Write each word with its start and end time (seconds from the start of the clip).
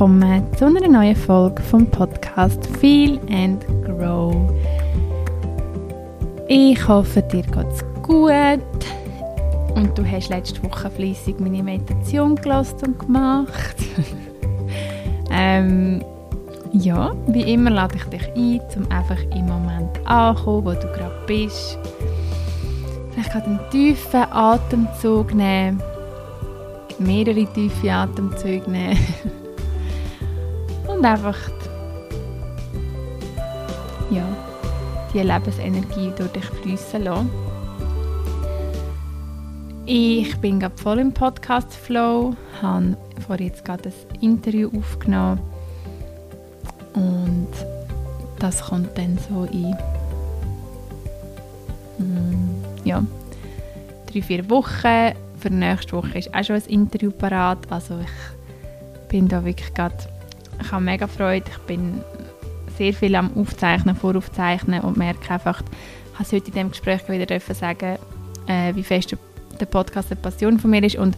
willkommen 0.00 0.46
zu 0.56 0.64
einer 0.64 0.88
neuen 0.88 1.14
Folge 1.14 1.60
vom 1.60 1.84
Podcast 1.84 2.66
Feel 2.78 3.20
and 3.30 3.66
Grow. 3.84 4.50
Ich 6.48 6.88
hoffe, 6.88 7.20
dir 7.20 7.42
geht's 7.42 7.84
gut 8.00 8.62
und 9.74 9.98
du 9.98 10.10
hast 10.10 10.30
letzte 10.30 10.62
Woche 10.62 10.90
fließig 10.90 11.38
meine 11.38 11.62
Meditation 11.62 12.34
gelassen 12.34 12.78
und 12.86 12.98
gemacht. 12.98 13.76
ähm, 15.30 16.02
ja, 16.72 17.12
wie 17.26 17.52
immer 17.52 17.68
lade 17.68 17.96
ich 17.96 18.04
dich 18.04 18.26
ein, 18.34 18.82
um 18.82 18.90
einfach 18.90 19.20
im 19.36 19.48
Moment 19.48 19.98
anzukommen, 20.06 20.64
wo 20.64 20.72
du 20.72 20.92
gerade 20.94 21.26
bist. 21.26 21.78
Vielleicht 23.10 23.32
gerade 23.32 23.46
einen 23.48 23.60
tiefen 23.70 24.24
Atemzug 24.32 25.34
nehmen 25.34 25.82
mehrere 27.00 27.46
tiefe 27.46 27.92
Atemzüge 27.92 28.70
nehmen 28.70 28.98
und 31.00 31.06
einfach 31.06 31.38
ja, 34.10 34.22
die 35.14 35.20
Lebensenergie 35.20 36.12
durch 36.14 36.30
dich 36.32 36.44
fließen 36.44 37.04
lassen. 37.04 37.30
Ich 39.86 40.36
bin 40.42 40.60
gerade 40.60 40.76
voll 40.76 40.98
im 40.98 41.12
Podcast-Flow, 41.12 42.34
habe 42.60 42.98
vor 43.26 43.40
jetzt 43.40 43.64
gerade 43.64 43.88
ein 43.88 44.20
Interview 44.20 44.70
aufgenommen 44.78 45.40
und 46.92 47.48
das 48.38 48.62
kommt 48.62 48.98
dann 48.98 49.18
so 49.26 49.44
in 49.44 49.74
mm, 51.98 52.84
ja, 52.84 53.02
drei, 54.12 54.20
vier 54.20 54.50
Wochen 54.50 55.14
für 55.38 55.50
nächste 55.50 55.92
Woche 55.92 56.18
ist 56.18 56.34
auch 56.34 56.44
schon 56.44 56.56
ein 56.56 56.66
Interview 56.66 57.10
parat. 57.10 57.58
Also 57.70 57.98
ich 58.00 59.08
bin 59.08 59.28
da 59.28 59.42
wirklich 59.42 59.72
gerade, 59.72 59.96
ich 60.60 60.72
habe 60.72 60.84
mega 60.84 61.06
Freude. 61.06 61.46
Ich 61.50 61.58
bin 61.60 62.02
sehr 62.76 62.92
viel 62.92 63.14
am 63.14 63.30
Aufzeichnen, 63.36 63.96
Voraufzeichnen 63.96 64.80
und 64.80 64.96
merke 64.96 65.32
einfach, 65.32 65.62
ich 65.62 66.14
habe 66.14 66.22
es 66.24 66.32
heute 66.32 66.46
in 66.48 66.52
diesem 66.52 66.70
Gespräch 66.70 67.08
wieder 67.08 67.26
dürfen 67.26 67.54
sagen, 67.54 67.98
äh, 68.46 68.74
wie 68.74 68.82
fest 68.82 69.16
der 69.58 69.66
Podcast 69.66 70.10
eine 70.10 70.20
Passion 70.20 70.58
von 70.58 70.70
mir 70.70 70.82
ist 70.82 70.96
und 70.96 71.16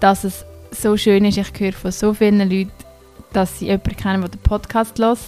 dass 0.00 0.24
es 0.24 0.44
so 0.70 0.96
schön 0.96 1.24
ist. 1.24 1.38
Ich 1.38 1.52
höre 1.58 1.72
von 1.72 1.92
so 1.92 2.12
vielen 2.14 2.38
Leuten, 2.38 2.72
dass 3.32 3.58
sie 3.58 3.66
jemanden 3.66 3.96
kennen, 3.96 4.20
der 4.20 4.30
den 4.30 4.40
Podcast 4.40 4.98
hört. 4.98 5.18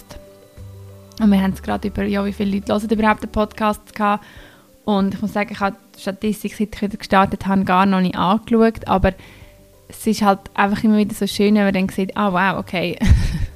Und 1.19 1.31
wir 1.31 1.41
haben 1.41 1.53
es 1.53 1.61
gerade 1.61 1.87
über, 1.87 2.03
ja, 2.03 2.25
wie 2.25 2.33
viele 2.33 2.55
Leute 2.55 2.73
hören 2.73 2.89
überhaupt 2.89 3.23
den 3.23 3.31
Podcast 3.31 3.93
gehabt. 3.93 4.25
Und 4.85 5.13
ich 5.13 5.21
muss 5.21 5.33
sagen, 5.33 5.51
ich 5.51 5.59
habe 5.59 5.75
die 5.95 6.01
Statistik, 6.01 6.55
seit 6.55 6.75
ich 6.75 6.81
wieder 6.81 6.97
gestartet 6.97 7.45
habe, 7.45 7.63
gar 7.63 7.85
noch 7.85 8.01
nicht 8.01 8.17
angeschaut, 8.17 8.87
aber 8.87 9.13
es 9.87 10.05
ist 10.05 10.21
halt 10.21 10.39
einfach 10.53 10.83
immer 10.83 10.97
wieder 10.97 11.13
so 11.13 11.27
schön, 11.27 11.55
wenn 11.55 11.65
man 11.65 11.73
dann 11.73 11.89
sieht, 11.89 12.15
ah 12.15 12.31
wow, 12.31 12.59
okay, 12.59 12.97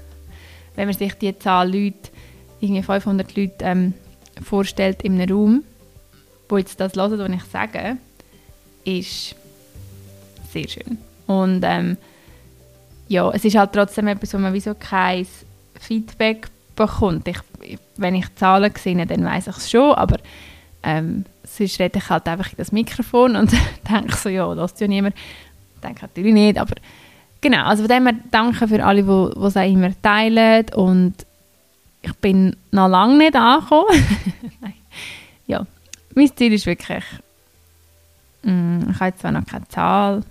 wenn 0.75 0.87
man 0.87 0.97
sich 0.97 1.13
die 1.15 1.37
Zahl 1.37 1.73
Leute, 1.73 2.09
irgendwie 2.59 2.83
500 2.83 3.35
Leute 3.35 3.53
ähm, 3.61 3.93
vorstellt 4.41 5.01
in 5.03 5.19
einem 5.19 5.35
Raum, 5.35 5.63
wo 6.49 6.57
jetzt 6.57 6.79
das 6.79 6.95
hören, 6.95 7.19
was 7.19 7.29
ich 7.29 7.51
sage, 7.51 7.97
ist 8.85 9.35
sehr 10.51 10.67
schön. 10.67 10.97
Und 11.27 11.63
ähm, 11.63 11.97
ja, 13.07 13.29
es 13.31 13.45
ist 13.45 13.55
halt 13.55 13.73
trotzdem 13.73 14.07
etwas, 14.07 14.33
wo 14.33 14.37
man 14.37 14.53
wieso 14.53 14.73
kein 14.75 15.27
Feedback 15.79 16.47
bekommt. 16.75 17.27
Ich, 17.27 17.39
wenn 17.97 18.15
ich 18.15 18.33
Zahlen 18.35 18.71
sehe, 18.77 19.05
dann 19.05 19.25
weiß 19.25 19.47
ich 19.47 19.57
es 19.57 19.71
schon, 19.71 19.93
aber 19.93 20.17
ähm, 20.83 21.25
sonst 21.43 21.79
rede 21.79 21.99
ich 21.99 22.09
halt 22.09 22.27
einfach 22.27 22.51
in 22.51 22.57
das 22.57 22.71
Mikrofon 22.71 23.35
und 23.35 23.51
denke 23.89 24.15
so, 24.15 24.29
ja, 24.29 24.53
das 24.55 24.79
ja 24.79 24.87
niemand. 24.87 25.15
Denke 25.81 26.01
natürlich 26.01 26.33
nicht, 26.33 26.57
aber 26.57 26.75
genau, 27.43 27.65
also 27.65 27.83
von 27.83 27.89
dem 27.89 28.07
her 28.07 28.15
danke 28.31 28.67
für 28.67 28.83
alle, 28.83 29.03
die 29.03 29.45
es 29.45 29.57
auch 29.57 29.69
immer 29.69 30.01
teilen 30.01 30.65
und 30.75 31.13
ich 32.01 32.13
bin 32.15 32.55
noch 32.71 32.87
lange 32.87 33.17
nicht 33.17 33.35
angekommen. 33.35 33.85
Ja, 35.45 35.65
mein 36.15 36.31
Ziel 36.37 36.53
ist 36.53 36.65
wirklich, 36.65 37.03
mm, 38.43 38.91
ich 38.91 38.99
habe 39.01 39.17
zwar 39.17 39.33
noch 39.33 39.45
keine 39.45 39.67
Zahl, 39.67 40.23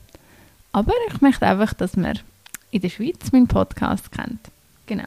aber 0.72 0.94
ich 1.08 1.20
möchte 1.20 1.46
einfach, 1.46 1.74
dass 1.74 1.98
man 1.98 2.18
in 2.70 2.80
der 2.80 2.88
Schweiz 2.88 3.30
meinen 3.30 3.46
Podcast 3.46 4.10
kennt. 4.10 4.40
Genau. 4.86 5.04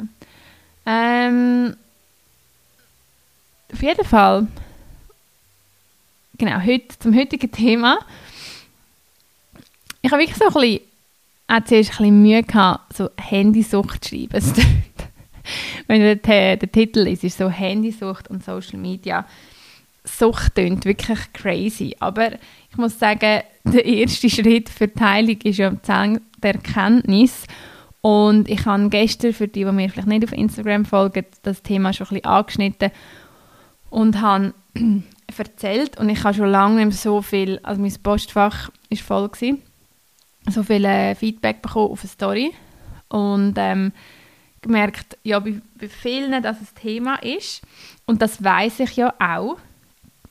Ähm, 0.85 1.75
auf 3.73 3.81
jeden 3.81 4.05
Fall 4.05 4.45
genau, 6.37 6.61
heute, 6.61 6.99
zum 6.99 7.15
heutigen 7.15 7.51
Thema. 7.51 7.97
Ich 10.03 10.11
habe 10.11 10.21
wirklich 10.21 10.37
so 10.37 10.45
ein 10.45 10.53
bisschen, 10.53 10.84
auch 11.47 11.63
zuerst 11.63 11.91
ein 11.91 11.97
bisschen 11.97 12.21
Mühe 12.21 12.43
gehabt, 12.43 12.95
so 12.95 13.09
Handysucht 13.17 14.03
zu 14.03 14.15
schreiben. 14.15 14.43
Wenn 15.87 16.19
der, 16.21 16.57
der 16.57 16.71
Titel 16.71 17.07
ist, 17.07 17.23
ist 17.23 17.37
so 17.37 17.49
Handysucht 17.49 18.29
und 18.29 18.43
Social 18.43 18.79
Media. 18.79 19.25
Sucht 20.03 20.55
klingt 20.55 20.85
wirklich 20.85 21.19
crazy. 21.33 21.95
Aber 21.99 22.31
ich 22.69 22.77
muss 22.77 22.97
sagen, 22.97 23.41
der 23.63 23.85
erste 23.85 24.29
Schritt 24.29 24.69
für 24.69 24.87
die 24.87 24.99
Heilung 24.99 25.37
ist 25.43 25.57
ja 25.57 25.69
die 25.69 26.47
Erkenntnis. 26.47 27.45
Und 28.01 28.49
ich 28.49 28.65
habe 28.65 28.89
gestern, 28.89 29.33
für 29.33 29.47
die, 29.47 29.65
die 29.65 29.71
mir 29.71 29.89
vielleicht 29.89 30.07
nicht 30.07 30.23
auf 30.23 30.31
Instagram 30.31 30.85
folgen, 30.85 31.25
das 31.41 31.63
Thema 31.63 31.91
schon 31.91 32.07
ein 32.07 32.15
bisschen 32.15 32.25
angeschnitten 32.25 32.91
und 33.89 34.21
habe 34.21 34.53
erzählt 35.37 35.97
und 35.99 36.09
ich 36.09 36.23
habe 36.23 36.35
schon 36.35 36.49
lange 36.49 36.85
nicht 36.85 36.99
so 36.99 37.21
viel, 37.21 37.59
also 37.63 37.81
mein 37.81 37.93
Postfach 38.03 38.69
war 38.89 38.97
voll 38.97 39.29
gewesen, 39.29 39.61
so 40.49 40.63
viel 40.63 40.85
äh, 40.85 41.15
Feedback 41.15 41.61
bekommen 41.61 41.91
auf 41.91 42.01
eine 42.01 42.09
Story. 42.09 42.51
Und 43.09 43.55
ähm, 43.57 43.91
gemerkt, 44.61 45.17
ja, 45.23 45.39
bei, 45.39 45.61
bei 45.79 45.87
vielen, 45.87 46.41
dass 46.41 46.61
es 46.61 46.73
Thema 46.73 47.15
ist. 47.17 47.61
Und 48.05 48.21
das 48.21 48.43
weiß 48.43 48.81
ich 48.81 48.95
ja 48.95 49.13
auch. 49.19 49.57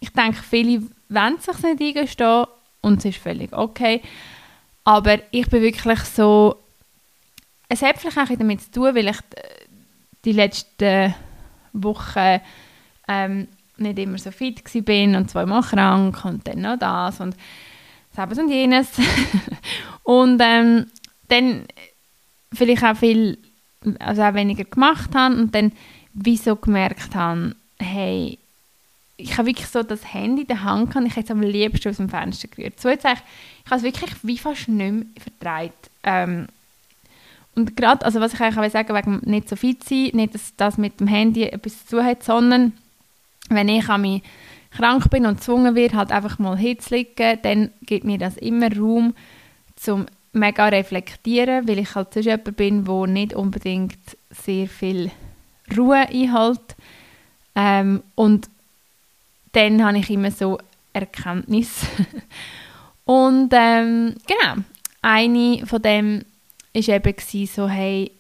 Ich 0.00 0.10
denke, 0.10 0.42
viele 0.42 0.82
wollen 1.08 1.38
sich 1.38 1.62
nicht 1.62 1.80
eingestehen 1.80 2.47
und 2.80 2.98
es 2.98 3.04
ist 3.06 3.19
völlig 3.19 3.52
okay, 3.52 4.02
aber 4.84 5.19
ich 5.30 5.48
bin 5.48 5.62
wirklich 5.62 6.00
so, 6.00 6.56
es 7.69 7.82
hat 7.82 7.98
vielleicht 7.98 8.19
auch 8.19 8.36
damit 8.36 8.60
zu 8.60 8.70
tun, 8.70 8.94
weil 8.94 9.08
ich 9.08 9.16
äh, 9.16 9.64
die 10.25 10.32
letzten 10.32 11.14
Wochen 11.72 12.41
ähm, 13.08 13.48
nicht 13.76 13.98
immer 13.98 14.19
so 14.19 14.31
fit 14.31 14.62
bin 14.84 15.16
und 15.16 15.31
zweimal 15.31 15.62
krank 15.62 16.25
und 16.25 16.46
dann 16.46 16.60
noch 16.60 16.78
das 16.78 17.20
und 17.20 17.34
das 18.14 18.38
und 18.38 18.50
jenes. 18.50 18.88
und 20.02 20.41
ähm, 20.42 20.86
dann 21.28 21.66
vielleicht 22.52 22.84
auch 22.84 22.97
viel, 22.97 23.38
also 23.98 24.22
auch 24.22 24.34
weniger 24.34 24.64
gemacht 24.64 25.14
habe 25.14 25.36
und 25.36 25.54
dann 25.54 25.72
wieso 26.12 26.56
gemerkt 26.56 27.14
habe, 27.14 27.54
hey, 27.78 28.38
ich 29.16 29.36
habe 29.36 29.48
wirklich 29.48 29.69
so 29.69 29.82
das 29.82 30.12
Handy 30.12 30.42
in 30.42 30.48
der 30.48 30.64
Hand 30.64 30.91
gehabt, 30.91 31.06
ich 31.06 31.16
hätte 31.16 31.26
es 31.26 31.30
am 31.30 31.42
liebsten 31.42 31.88
aus 31.88 31.97
dem 31.97 32.08
Fenster 32.08 32.48
gerührt. 32.48 32.80
So 32.80 32.88
jetzt 32.88 33.04
ich 33.04 33.70
habe 33.70 33.76
es 33.76 33.82
wirklich 33.82 34.10
wie 34.22 34.38
fast 34.38 34.69
nicht 34.69 34.92
mehr 34.92 35.04
vertreibt. 35.19 35.91
Ähm, 36.02 36.46
und 37.54 37.76
gerade, 37.76 38.04
also 38.04 38.20
was 38.20 38.34
ich 38.34 38.41
eigentlich 38.41 38.72
sagen 38.72 38.94
wegen 38.94 39.20
nicht 39.31 39.48
so 39.48 39.56
fit 39.56 39.84
sein, 39.84 40.10
nicht, 40.12 40.34
dass 40.34 40.56
das 40.56 40.76
mit 40.76 40.98
dem 40.98 41.06
Handy 41.06 41.44
etwas 41.44 41.86
zu 41.86 42.02
hat, 42.02 42.25
sondern 42.25 42.72
wenn 43.48 43.69
ich 43.69 43.88
an 43.88 44.00
mich 44.00 44.22
krank 44.77 45.11
bin 45.11 45.27
und 45.27 45.39
gezwungen 45.39 45.75
wird, 45.75 45.95
halt 45.95 46.11
einfach 46.11 46.39
mal 46.39 46.57
hinzulegen, 46.57 47.39
dann 47.43 47.71
gibt 47.83 48.05
mir 48.05 48.19
das 48.19 48.37
immer 48.37 48.75
Raum 48.77 49.15
zum 49.77 50.07
mega 50.33 50.67
reflektieren, 50.67 51.69
weil 51.69 51.79
ich 51.79 51.95
halt 51.95 52.12
sonst 52.12 52.27
jemand 52.27 52.57
bin, 52.57 52.85
der 52.85 53.07
nicht 53.07 53.35
unbedingt 53.35 53.99
sehr 54.31 54.69
viel 54.69 55.11
Ruhe 55.76 56.09
einhält. 56.09 56.76
Ähm, 57.55 58.03
und 58.15 58.49
dann 59.53 59.85
habe 59.85 59.99
ich 59.99 60.11
immer 60.11 60.31
so 60.31 60.59
Erkenntnis. 60.93 61.87
und 63.05 63.50
ähm, 63.53 64.15
genau, 64.27 64.62
eine 65.03 65.67
von 65.67 65.82
dem 65.82 66.25
war 66.75 66.88
eben 66.88 67.47
so, 67.47 67.69
hey, 67.69 68.11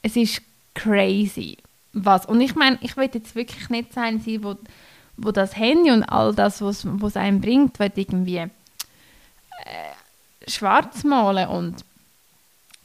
es 0.00 0.16
ist 0.16 0.42
crazy, 0.74 1.58
was. 1.92 2.24
Und 2.24 2.40
ich 2.40 2.54
meine, 2.54 2.78
ich 2.80 2.96
will 2.96 3.10
jetzt 3.12 3.34
wirklich 3.34 3.68
nicht 3.68 3.92
sein, 3.92 4.18
sie, 4.20 4.40
wo, 5.16 5.30
das 5.30 5.56
Handy 5.56 5.90
und 5.90 6.04
all 6.04 6.34
das, 6.34 6.62
was 6.62 6.84
es 6.84 7.16
einem 7.16 7.40
bringt, 7.40 7.78
wird 7.78 7.98
irgendwie 7.98 8.38
äh, 8.38 8.48
schwarz 10.46 11.04
malen 11.04 11.48
und 11.48 11.84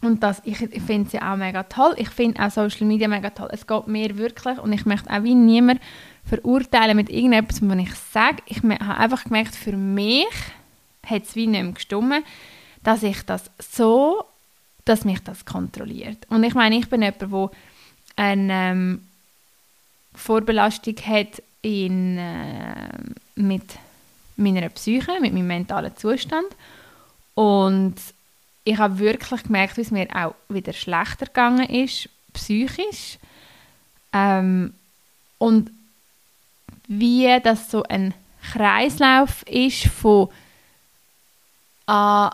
und 0.01 0.21
das, 0.21 0.41
ich, 0.45 0.61
ich 0.61 0.83
finde 0.83 1.07
es 1.07 1.13
ja 1.13 1.33
auch 1.33 1.37
mega 1.37 1.63
toll. 1.63 1.95
Ich 1.97 2.09
finde 2.09 2.41
auch 2.43 2.51
Social 2.51 2.85
Media 2.85 3.07
mega 3.07 3.31
toll. 3.31 3.49
Es 3.51 3.65
geht 3.65 3.87
mir 3.87 4.15
wirklich 4.17 4.59
und 4.59 4.71
ich 4.71 4.85
möchte 4.85 5.09
auch 5.09 5.23
wie 5.23 5.33
niemand 5.33 5.81
verurteilen 6.23 6.95
mit 6.95 7.09
irgendetwas, 7.09 7.67
was 7.67 7.77
ich 7.79 7.95
sage. 7.95 8.43
Ich 8.45 8.61
habe 8.61 8.79
einfach 8.79 9.23
gemerkt, 9.23 9.55
für 9.55 9.75
mich 9.75 10.27
hat 11.05 11.23
es 11.23 11.35
wie 11.35 11.47
nicht 11.47 11.63
mehr 11.63 11.71
gestimmt, 11.71 12.25
dass 12.83 13.01
ich 13.01 13.23
das 13.23 13.49
so, 13.59 14.23
dass 14.85 15.03
mich 15.03 15.19
das 15.23 15.45
kontrolliert. 15.45 16.27
Und 16.29 16.43
ich 16.43 16.53
meine, 16.53 16.77
ich 16.77 16.89
bin 16.89 17.01
jemand, 17.01 17.21
der 17.21 17.49
eine 18.15 18.53
ähm, 18.53 19.07
Vorbelastung 20.13 20.95
hat 21.05 21.41
in, 21.61 22.17
äh, 22.17 22.89
mit 23.35 23.63
meiner 24.35 24.69
Psyche, 24.69 25.19
mit 25.19 25.33
meinem 25.33 25.47
mentalen 25.47 25.95
Zustand. 25.97 26.47
Und 27.35 27.95
ich 28.63 28.77
habe 28.77 28.99
wirklich 28.99 29.43
gemerkt, 29.43 29.77
wie 29.77 29.81
es 29.81 29.91
mir 29.91 30.07
auch 30.13 30.35
wieder 30.49 30.73
schlechter 30.73 31.25
gegangen 31.25 31.69
ist, 31.69 32.09
psychisch. 32.33 33.17
Ähm, 34.13 34.73
und 35.37 35.71
wie 36.87 37.39
das 37.43 37.69
so 37.69 37.83
ein 37.83 38.13
Kreislauf 38.51 39.43
ist 39.43 39.87
von 39.87 40.29
äh, 41.87 42.29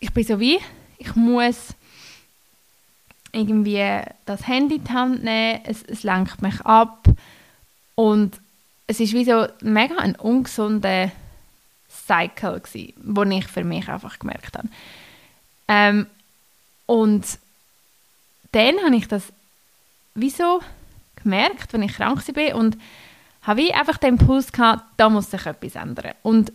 ich 0.00 0.12
bin 0.12 0.24
so 0.24 0.38
wie, 0.40 0.58
ich 0.98 1.14
muss 1.16 1.74
irgendwie 3.32 4.02
das 4.24 4.46
Handy 4.46 4.76
in 4.76 4.84
die 4.84 4.92
Hand 4.92 5.24
nehmen, 5.24 5.60
es, 5.64 5.82
es 5.82 6.02
lenkt 6.02 6.40
mich 6.40 6.60
ab 6.62 7.04
und 7.98 8.40
es 8.86 9.00
ist 9.00 9.12
wie 9.12 9.24
so 9.24 9.48
mega 9.60 9.96
ein 9.96 10.14
ungesunder 10.14 11.10
Cycle 11.90 12.62
den 12.72 13.32
ich 13.32 13.48
für 13.48 13.64
mich 13.64 13.88
einfach 13.88 14.20
gemerkt 14.20 14.56
habe. 14.56 14.68
Ähm, 15.66 16.06
und 16.86 17.26
dann 18.52 18.76
habe 18.84 18.94
ich 18.94 19.08
das 19.08 19.32
wieso 20.14 20.62
gemerkt, 21.16 21.72
wenn 21.72 21.82
ich 21.82 21.94
krank 21.94 22.22
war 22.28 22.54
und 22.54 22.78
habe 23.42 23.62
ich 23.62 23.74
einfach 23.74 23.96
den 23.96 24.16
Impuls 24.16 24.52
gehabt, 24.52 24.84
da 24.96 25.10
muss 25.10 25.32
sich 25.32 25.44
etwas 25.44 25.74
ändern. 25.74 26.14
Und 26.22 26.52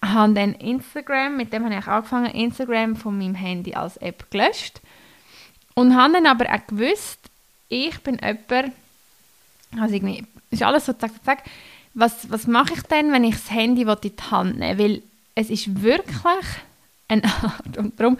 habe 0.00 0.32
dann 0.32 0.54
Instagram, 0.54 1.36
mit 1.36 1.52
dem 1.52 1.66
habe 1.66 1.74
ich 1.74 1.86
angefangen, 1.86 2.30
Instagram 2.30 2.96
von 2.96 3.18
meinem 3.18 3.34
Handy 3.34 3.74
als 3.74 3.98
App 3.98 4.30
gelöscht 4.30 4.80
und 5.74 5.94
habe 5.94 6.14
dann 6.14 6.26
aber 6.26 6.46
auch 6.46 6.66
gewusst, 6.66 7.20
ich 7.68 8.00
bin 8.00 8.18
jemand, 8.22 8.72
also 9.78 9.94
irgendwie, 9.94 10.24
ist 10.50 10.62
alles 10.62 10.86
so 10.86 10.92
zack, 10.92 11.12
zack, 11.24 11.44
was, 11.94 12.30
was 12.30 12.46
mache 12.46 12.74
ich 12.74 12.82
denn, 12.82 13.12
wenn 13.12 13.24
ich 13.24 13.34
das 13.34 13.50
Handy 13.50 13.82
in 13.82 13.96
die 14.02 14.12
Hand 14.30 14.58
nehme? 14.58 14.78
Weil 14.78 15.02
es 15.34 15.50
ist 15.50 15.82
wirklich 15.82 16.16
eine 17.08 17.24
Art, 17.42 17.76
und 17.76 17.98
darum 17.98 18.18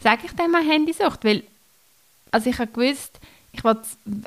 sage 0.00 0.22
ich 0.24 0.32
dann 0.32 0.50
mal 0.50 0.64
Handysucht, 0.64 1.24
weil 1.24 1.44
also 2.32 2.50
ich 2.50 2.58
habe 2.58 2.72
gewusst, 2.72 3.20
ich, 3.52 3.62
will, 3.62 3.76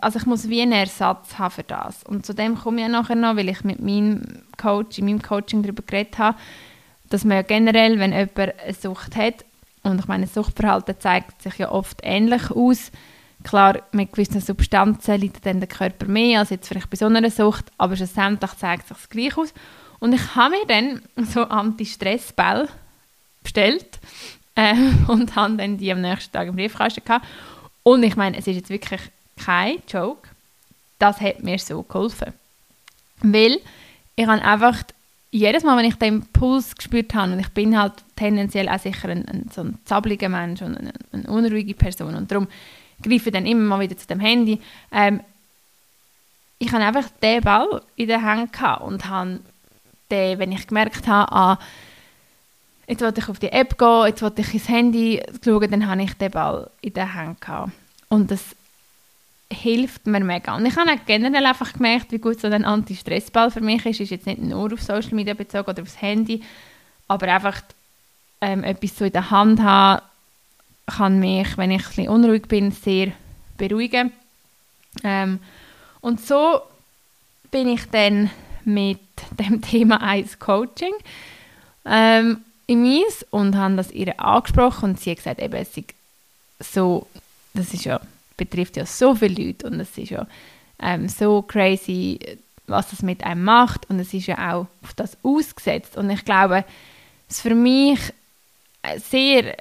also 0.02 0.20
ich 0.20 0.26
muss 0.26 0.48
wie 0.48 0.62
einen 0.62 0.72
Ersatz 0.72 1.38
haben 1.40 1.52
für 1.52 1.64
das. 1.64 2.04
Und 2.04 2.26
zu 2.26 2.34
dem 2.34 2.56
komme 2.56 2.84
ich 2.84 2.88
nachher 2.88 3.16
noch, 3.16 3.36
weil 3.36 3.50
ich 3.50 3.64
mit 3.64 3.80
meinem 3.80 4.44
Coach, 4.58 5.00
in 5.00 5.06
meinem 5.06 5.22
Coaching 5.22 5.64
darüber 5.64 5.84
geredet 5.86 6.20
habe, 6.20 6.38
dass 7.10 7.26
man 7.26 7.38
ja 7.38 7.42
generell, 7.42 8.00
wenn 8.00 8.14
jemand 8.14 8.38
eine 8.38 8.74
Sucht 8.74 9.16
hat, 9.16 9.44
und 9.84 10.00
ich 10.00 10.08
meine, 10.08 10.26
Suchtverhalten 10.26 10.96
zeigt 11.00 11.42
sich 11.42 11.58
ja 11.58 11.72
oft 11.72 12.00
ähnlich 12.02 12.50
aus, 12.50 12.92
Klar, 13.46 13.84
mit 13.92 14.12
gewissen 14.12 14.42
Substanzen 14.42 15.22
leidet 15.22 15.46
dann 15.46 15.60
der 15.60 15.70
Körper 15.70 16.08
mehr 16.08 16.40
als 16.40 16.50
jetzt 16.50 16.68
vielleicht 16.68 16.90
bei 16.90 16.98
so 16.98 17.06
einer 17.06 17.30
Sucht, 17.30 17.66
aber 17.78 17.96
schlussendlich 17.96 18.52
zeigt 18.54 18.88
sich 18.88 18.98
gleich 19.10 19.38
aus. 19.38 19.54
Und 20.00 20.14
ich 20.14 20.36
habe 20.36 20.56
mir 20.56 20.66
dann 20.68 21.26
so 21.28 21.44
Anti-Stress-Bälle 21.44 22.68
bestellt 23.44 24.00
äh, 24.56 24.74
und 25.08 25.36
habe 25.36 25.58
dann 25.58 25.78
die 25.78 25.92
am 25.92 26.02
nächsten 26.02 26.34
Tag 26.34 26.48
im 26.48 26.56
Briefkasten 26.56 27.06
gehabt. 27.06 27.28
Und 27.84 28.02
ich 28.02 28.16
meine, 28.16 28.36
es 28.36 28.48
ist 28.48 28.56
jetzt 28.56 28.70
wirklich 28.72 29.02
kein 29.38 29.78
Joke. 29.88 30.28
Das 30.98 31.22
hat 31.22 31.44
mir 31.44 31.60
so 31.60 31.84
geholfen. 31.84 32.34
Weil 33.22 33.60
ich 34.16 34.26
habe 34.26 34.42
einfach 34.42 34.82
jedes 35.30 35.64
Mal, 35.64 35.78
wenn 35.78 35.86
ich 35.86 35.96
den 35.96 36.26
Puls 36.34 36.76
gespürt 36.76 37.14
habe, 37.14 37.34
und 37.34 37.40
ich 37.40 37.50
bin 37.50 37.78
halt 37.80 37.94
tendenziell 38.16 38.70
auch 38.70 38.80
sicher 38.80 39.10
ein, 39.10 39.28
ein 39.28 39.52
so 39.54 39.62
ein 39.62 39.78
zappeliger 39.86 40.30
Mensch 40.30 40.64
und 40.64 40.78
eine, 40.78 40.94
eine 41.12 41.28
unruhige 41.28 41.76
Person 41.76 42.16
und 42.16 42.32
darum 42.32 42.48
greife 43.02 43.32
dann 43.32 43.46
immer 43.46 43.64
mal 43.64 43.80
wieder 43.80 43.98
zu 43.98 44.08
dem 44.08 44.20
Handy. 44.20 44.62
Ähm, 44.92 45.22
ich 46.58 46.72
habe 46.72 46.84
einfach 46.84 47.10
den 47.22 47.42
Ball 47.42 47.82
in 47.96 48.08
der 48.08 48.22
Hand 48.22 48.52
und 48.82 49.10
habe 49.10 49.40
den, 50.10 50.40
wenn 50.40 50.52
ich 50.52 50.68
gemerkt 50.68 51.08
habe, 51.08 51.32
ah, 51.32 51.60
jetzt 52.88 53.02
wollte 53.02 53.20
ich 53.20 53.30
auf 53.30 53.40
die 53.40 53.52
App 53.52 53.78
gehen, 53.78 54.06
jetzt 54.08 54.22
wollte 54.22 54.42
ich 54.42 54.54
ins 54.54 54.70
Handy 54.70 55.22
schauen, 55.44 55.70
dann 55.70 55.88
habe 55.88 56.04
ich 56.04 56.14
den 56.14 56.32
Ball 56.32 56.70
in 56.82 56.94
der 56.94 57.14
Hand 57.14 57.42
gehabt. 57.42 57.72
Und 58.10 58.32
das 58.32 58.56
hilft 59.52 60.08
mir 60.08 60.22
mega. 60.22 60.56
Und 60.56 60.66
ich 60.66 60.76
habe 60.76 60.92
auch 60.92 61.06
generell 61.06 61.46
einfach 61.46 61.74
gemerkt, 61.74 62.12
wie 62.12 62.20
gut 62.20 62.40
so 62.40 62.48
ein 62.48 62.66
Anti-Stress-Ball 62.66 63.52
für 63.52 63.62
mich 63.62 63.86
ist. 63.86 64.00
Ist 64.00 64.12
jetzt 64.12 64.26
nicht 64.26 64.42
nur 64.42 64.74
auf 64.74 64.82
Social 64.82 65.14
Media 65.14 65.34
bezogen 65.34 65.70
oder 65.70 65.82
aufs 65.82 66.02
Handy, 66.02 66.42
aber 67.08 67.28
einfach 67.28 67.62
ähm, 68.42 68.64
etwas 68.64 68.98
so 68.98 69.06
in 69.06 69.12
der 69.12 69.30
Hand 69.30 69.62
haben, 69.62 70.02
kann 70.86 71.20
mich, 71.20 71.58
wenn 71.58 71.72
ich 71.72 71.84
ein 71.84 71.88
bisschen 71.88 72.10
unruhig 72.10 72.48
bin, 72.48 72.72
sehr 72.72 73.12
beruhigen. 73.58 74.12
Ähm, 75.04 75.40
und 76.02 76.22
so 76.22 76.62
bin 77.52 77.68
ich 77.68 77.90
dann 77.90 78.30
mit 78.64 79.00
dem 79.40 79.62
Thema 79.62 80.02
1 80.02 80.40
Coaching 80.40 80.94
ähm, 81.86 82.42
im 82.68 82.86
Eis 82.86 83.26
und 83.30 83.56
habe 83.56 83.76
das 83.76 83.92
ihr 83.92 84.20
angesprochen 84.20 84.92
und 84.92 85.00
sie 85.00 85.12
hat 85.12 85.18
gesagt, 85.18 85.42
eben, 85.42 85.56
es 85.56 85.72
so, 86.60 87.08
das 87.54 87.74
ist 87.74 87.86
ja, 87.86 88.00
betrifft 88.38 88.78
ja 88.78 88.86
so 88.86 89.16
viele 89.16 89.46
Leute 89.46 89.68
und 89.68 89.80
es 89.80 89.98
ist 89.98 90.10
ja 90.10 90.26
ähm, 90.80 91.10
so 91.10 91.42
crazy, 91.42 92.20
was 92.68 92.90
das 92.90 93.02
mit 93.02 93.24
einem 93.24 93.44
macht 93.44 93.90
und 93.90 94.00
es 94.00 94.14
ist 94.14 94.28
ja 94.28 94.54
auch 94.54 94.68
auf 94.84 94.94
das 94.96 95.18
ausgesetzt 95.24 95.98
und 95.98 96.10
ich 96.10 96.26
glaube, 96.26 96.66
es 97.30 97.42
für 97.42 97.56
mich 97.56 98.00
sehr 98.98 99.58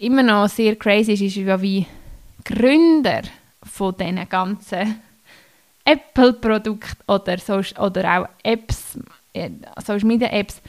immer 0.00 0.22
noch 0.22 0.48
sehr 0.48 0.76
crazy 0.76 1.12
ist, 1.12 1.22
ist 1.22 1.36
ja 1.36 1.60
wie 1.60 1.86
Gründer 2.44 3.22
von 3.62 3.96
diesen 3.96 4.28
ganzen 4.28 5.00
Apple-Produkten 5.84 7.02
oder, 7.06 7.36
oder 7.78 8.18
auch 8.18 8.28
Apps, 8.42 8.98
äh, 9.32 9.50
Social 9.84 10.06
Media 10.06 10.28
Apps, 10.28 10.60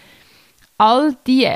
all 0.78 1.16
die, 1.26 1.50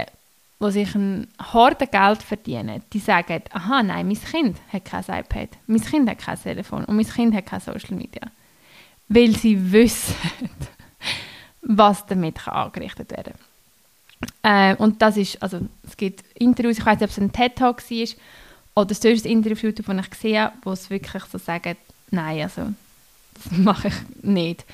die 0.61 0.71
sich 0.71 0.95
ein 0.95 1.27
hartes 1.39 1.91
Geld 1.91 2.23
verdienen, 2.23 2.83
die 2.91 2.99
sagen, 2.99 3.41
aha, 3.51 3.83
nein, 3.83 4.07
mein 4.07 4.21
Kind 4.21 4.57
hat 4.71 4.85
kein 4.85 5.03
iPad, 5.03 5.49
mein 5.67 5.81
Kind 5.81 6.09
hat 6.09 6.19
kein 6.19 6.41
Telefon 6.41 6.85
und 6.85 6.95
mein 6.95 7.07
Kind 7.07 7.35
hat 7.35 7.45
kein 7.45 7.59
Social 7.59 7.95
Media. 7.95 8.23
Weil 9.09 9.35
sie 9.35 9.71
wissen, 9.71 10.15
was 11.61 12.05
damit 12.05 12.47
angerichtet 12.47 13.11
werden 13.11 13.33
kann. 13.33 13.48
Äh, 14.43 14.75
und 14.75 15.01
das 15.01 15.17
ist, 15.17 15.41
also 15.41 15.59
es 15.87 15.95
gibt 15.95 16.23
Interviews, 16.35 16.79
ich 16.79 16.85
weiß 16.85 16.99
nicht, 16.99 17.09
ob 17.09 17.09
es 17.09 17.17
ein 17.17 17.31
TED-Talk 17.31 17.89
war 17.89 18.07
oder 18.75 18.95
sonst 18.95 19.25
ein 19.25 19.31
Interview, 19.31 19.71
das 19.71 20.05
ich 20.05 20.09
gesehen 20.09 20.39
habe, 20.39 20.55
wo 20.63 20.71
es 20.71 20.89
wirklich 20.89 21.23
so 21.25 21.37
sagen, 21.37 21.77
nein, 22.11 22.41
also 22.41 22.73
das 23.33 23.51
mache 23.57 23.89
ich 23.89 24.23
nicht. 24.23 24.65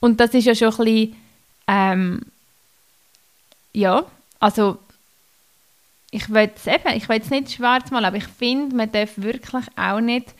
Und 0.00 0.20
das 0.20 0.34
ist 0.34 0.46
ja 0.46 0.54
schon 0.54 0.72
ein 0.72 0.76
bisschen, 0.76 1.16
ähm, 1.66 2.20
ja, 3.72 4.04
also 4.38 4.78
ich 6.10 6.28
will 6.30 6.50
es 6.54 6.66
eben, 6.66 6.96
ich 6.96 7.08
will 7.08 7.20
es 7.20 7.30
nicht 7.30 7.52
schwarz 7.52 7.90
malen, 7.90 8.06
aber 8.06 8.16
ich 8.16 8.26
finde, 8.26 8.74
man 8.74 8.90
darf 8.90 9.12
wirklich 9.16 9.64
auch 9.76 10.00
nicht 10.00 10.34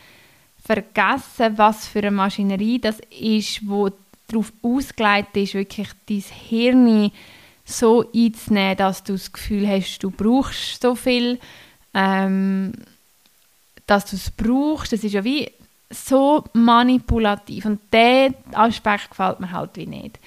vergessen, 0.64 1.56
was 1.56 1.87
für 1.87 2.00
eine 2.00 2.11
Maschinerie 2.11 2.78
das 2.78 2.99
ist, 3.18 3.66
wo 3.68 3.90
darauf 4.28 4.52
ausgelegt 4.62 5.37
ist, 5.37 5.54
wirklich 5.54 5.88
dein 6.08 6.25
Hirn 6.49 7.12
so 7.70 8.04
einzunehmen, 8.14 8.76
dass 8.76 9.02
du 9.04 9.12
das 9.12 9.32
Gefühl 9.32 9.68
hast, 9.68 9.98
du 10.00 10.10
brauchst 10.10 10.82
so 10.82 10.94
viel, 10.94 11.38
ähm, 11.94 12.72
dass 13.86 14.06
du 14.06 14.16
es 14.16 14.30
brauchst. 14.30 14.92
Das 14.92 15.04
ist 15.04 15.12
ja 15.12 15.24
wie 15.24 15.50
so 15.90 16.44
manipulativ 16.52 17.64
und 17.64 17.80
der 17.92 18.34
Aspekt 18.52 19.10
gefällt 19.10 19.40
mir 19.40 19.50
halt 19.50 19.70
wie 19.74 19.86
nicht. 19.86 20.18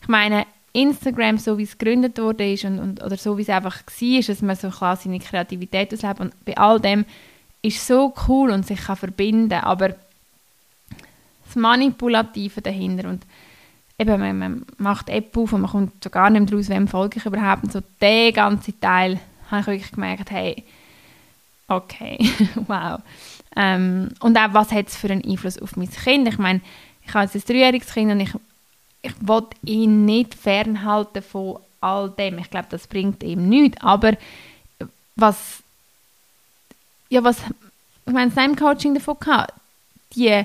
Ich 0.00 0.08
meine, 0.08 0.46
Instagram, 0.72 1.38
so 1.38 1.56
wie 1.56 1.62
es 1.62 1.78
gegründet 1.78 2.18
wurde 2.18 2.52
ist 2.52 2.64
und, 2.64 2.80
und, 2.80 3.02
oder 3.02 3.16
so 3.16 3.38
wie 3.38 3.42
es 3.42 3.48
einfach 3.48 3.80
war, 3.86 4.20
dass 4.20 4.42
man 4.42 4.56
so 4.56 4.70
klar 4.70 4.96
seine 4.96 5.20
Kreativität 5.20 5.94
auslebt 5.94 6.20
und 6.20 6.44
bei 6.44 6.56
all 6.56 6.80
dem 6.80 7.04
ist 7.62 7.86
so 7.86 8.12
cool 8.28 8.50
und 8.50 8.66
sich 8.66 8.80
kann 8.80 8.96
verbinden, 8.96 9.52
aber 9.52 9.90
das 11.46 11.54
Manipulative 11.54 12.60
dahinter 12.60 13.08
und 13.08 13.24
eben, 13.98 14.20
man, 14.20 14.38
man 14.38 14.66
macht 14.78 15.08
App 15.08 15.36
auf 15.36 15.52
und 15.52 15.62
man 15.62 15.70
kommt 15.70 16.02
so 16.02 16.10
gar 16.10 16.30
nicht 16.30 16.50
mehr 16.50 16.58
raus, 16.58 16.68
wem 16.68 16.88
folge 16.88 17.18
ich 17.18 17.26
überhaupt. 17.26 17.64
Und 17.64 17.72
so 17.72 17.82
der 18.00 18.32
ganze 18.32 18.78
Teil 18.78 19.20
habe 19.50 19.60
ich 19.60 19.66
wirklich 19.66 19.92
gemerkt, 19.92 20.30
hey, 20.30 20.64
okay, 21.68 22.18
wow. 22.66 23.00
Ähm, 23.56 24.10
und 24.20 24.36
auch, 24.36 24.52
was 24.52 24.72
hat 24.72 24.88
es 24.88 24.96
für 24.96 25.10
einen 25.10 25.24
Einfluss 25.24 25.60
auf 25.60 25.76
mein 25.76 25.90
Kind? 25.90 26.28
Ich 26.28 26.38
meine, 26.38 26.60
ich 27.06 27.14
habe 27.14 27.24
jetzt 27.24 27.36
ein 27.36 27.42
dreijähriges 27.46 27.92
Kind 27.92 28.10
und 28.10 28.20
ich, 28.20 28.32
ich 29.02 29.14
will 29.20 29.46
ihn 29.64 30.04
nicht 30.04 30.34
fernhalten 30.34 31.22
von 31.22 31.58
all 31.80 32.10
dem. 32.10 32.38
Ich 32.38 32.50
glaube, 32.50 32.66
das 32.70 32.86
bringt 32.86 33.22
ihm 33.22 33.48
nichts. 33.48 33.80
Aber 33.80 34.16
was, 35.14 35.62
ja, 37.10 37.22
was, 37.22 37.38
ich 38.06 38.12
meine, 38.12 38.30
das 38.30 38.56
Coaching 38.56 38.94
davon 38.94 39.18
gehabt, 39.20 39.52
die, 40.14 40.44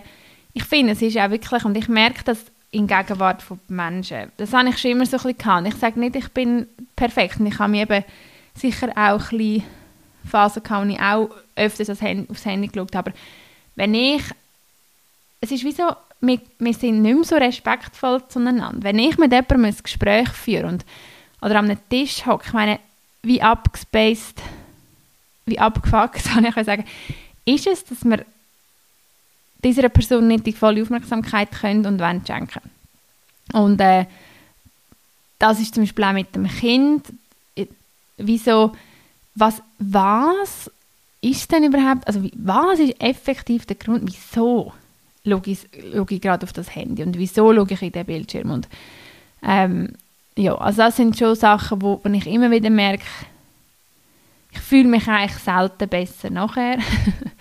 ich 0.54 0.64
finde, 0.66 0.94
es 0.94 1.02
ist 1.02 1.18
auch 1.18 1.30
wirklich, 1.30 1.64
und 1.66 1.78
ich 1.78 1.88
merke 1.88 2.24
das 2.24 2.40
in 2.72 2.88
Gegenwart 2.88 3.42
von 3.42 3.60
Menschen. 3.68 4.32
Das 4.38 4.54
habe 4.54 4.70
ich 4.70 4.78
schon 4.78 4.92
immer 4.92 5.06
so 5.06 5.18
ein 5.18 5.34
bisschen. 5.34 5.66
Ich 5.66 5.76
sage 5.76 6.00
nicht, 6.00 6.16
ich 6.16 6.30
bin 6.30 6.68
perfekt. 6.96 7.38
Ich 7.44 7.60
habe 7.60 7.72
mir 7.72 7.82
eben 7.84 8.04
sicher 8.54 8.90
auch 8.96 9.32
ein 9.32 9.64
Phasen 10.30 10.64
gehabt, 10.64 10.86
wo 10.86 10.92
ich 10.92 11.00
auch 11.00 11.30
öfters 11.56 11.90
aufs 11.90 12.46
Handy, 12.46 12.68
geschaut 12.68 12.96
habe. 12.96 13.12
Aber 13.12 13.20
wenn 13.76 13.94
ich, 13.94 14.22
es 15.42 15.52
ist 15.52 15.64
wie 15.64 15.72
so, 15.72 15.96
wir, 16.22 16.40
wir 16.60 16.74
sind 16.74 17.02
nicht 17.02 17.16
mehr 17.16 17.24
so 17.24 17.36
respektvoll 17.36 18.22
zueinander. 18.28 18.84
Wenn 18.84 19.00
ich 19.00 19.18
mit 19.18 19.32
jemandem 19.32 19.66
ein 19.66 19.76
Gespräch 19.82 20.30
führe 20.30 20.68
und, 20.68 20.86
oder 21.42 21.58
an 21.58 21.66
einem 21.66 21.78
Tisch 21.90 22.26
hocke, 22.26 22.48
ich 22.48 22.54
meine, 22.54 22.80
wie 23.24 23.42
abgespaced 23.42 24.42
wie 25.50 25.60
abgefuckt, 25.60 26.24
kann 26.34 26.46
ich 26.46 26.66
sagen, 26.66 26.86
ist 27.46 27.68
es, 27.68 27.84
dass 27.86 28.06
wir 28.06 28.26
dieser 29.64 29.90
Person 29.90 30.28
nicht 30.28 30.46
die 30.46 30.54
volle 30.54 30.82
Aufmerksamkeit 30.82 31.52
können 31.52 31.86
und 31.86 32.00
wollen 32.00 32.26
schenken. 32.26 32.62
Und 33.54 33.82
äh, 33.82 34.06
das 35.38 35.60
ist 35.60 35.74
zum 35.74 35.84
Beispiel 35.84 36.04
auch 36.04 36.14
mit 36.14 36.36
dem 36.36 36.48
Kind. 36.48 37.06
Wieso, 38.18 38.74
was, 39.36 39.62
was 39.80 40.70
ist 41.22 41.52
denn 41.52 41.64
überhaupt, 41.64 42.06
also 42.08 42.24
was 42.36 42.80
ist 42.80 43.02
effektiv 43.02 43.66
der 43.66 43.78
Grund, 43.78 44.04
wieso 44.06 44.74
schaue 45.26 45.42
ich, 45.46 45.68
schaue 45.94 46.06
ich 46.10 46.22
gerade 46.22 46.44
auf 46.44 46.54
das 46.54 46.76
Handy 46.76 47.04
und 47.04 47.18
wieso 47.18 47.54
schaue 47.54 47.68
ich 47.70 47.82
in 47.82 47.92
den 47.92 48.06
Bildschirm 48.06 48.52
und 48.52 48.68
ähm, 49.42 49.94
ja, 50.36 50.56
also 50.56 50.84
das 50.84 50.96
sind 50.96 51.18
schon 51.18 51.36
Sachen, 51.36 51.82
wo, 51.82 52.00
wo 52.04 52.10
ich 52.10 52.28
immer 52.28 52.52
wieder 52.52 52.70
merke, 52.70 53.04
ich 54.52 54.60
fühle 54.60 54.88
mich 54.88 55.08
eigentlich 55.08 55.42
selten 55.42 55.88
besser 55.88 56.30
nachher. 56.30 56.80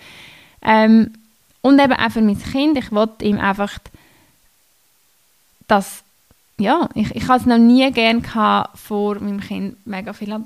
ähm, 0.61 1.13
und 1.61 1.79
eben 1.79 1.93
auch 1.93 2.11
für 2.11 2.21
mein 2.21 2.41
Kind, 2.41 2.77
ich 2.77 2.91
wollte 2.91 3.25
ihm 3.25 3.39
einfach 3.39 3.77
das, 5.67 6.03
ja, 6.57 6.89
ich, 6.95 7.15
ich 7.15 7.27
habe 7.27 7.39
es 7.39 7.45
noch 7.45 7.57
nie 7.57 7.91
gerne 7.91 8.21
vor 8.75 9.19
meinem 9.19 9.39
Kind 9.39 9.85
mega 9.85 10.13
viel 10.13 10.33
am 10.33 10.45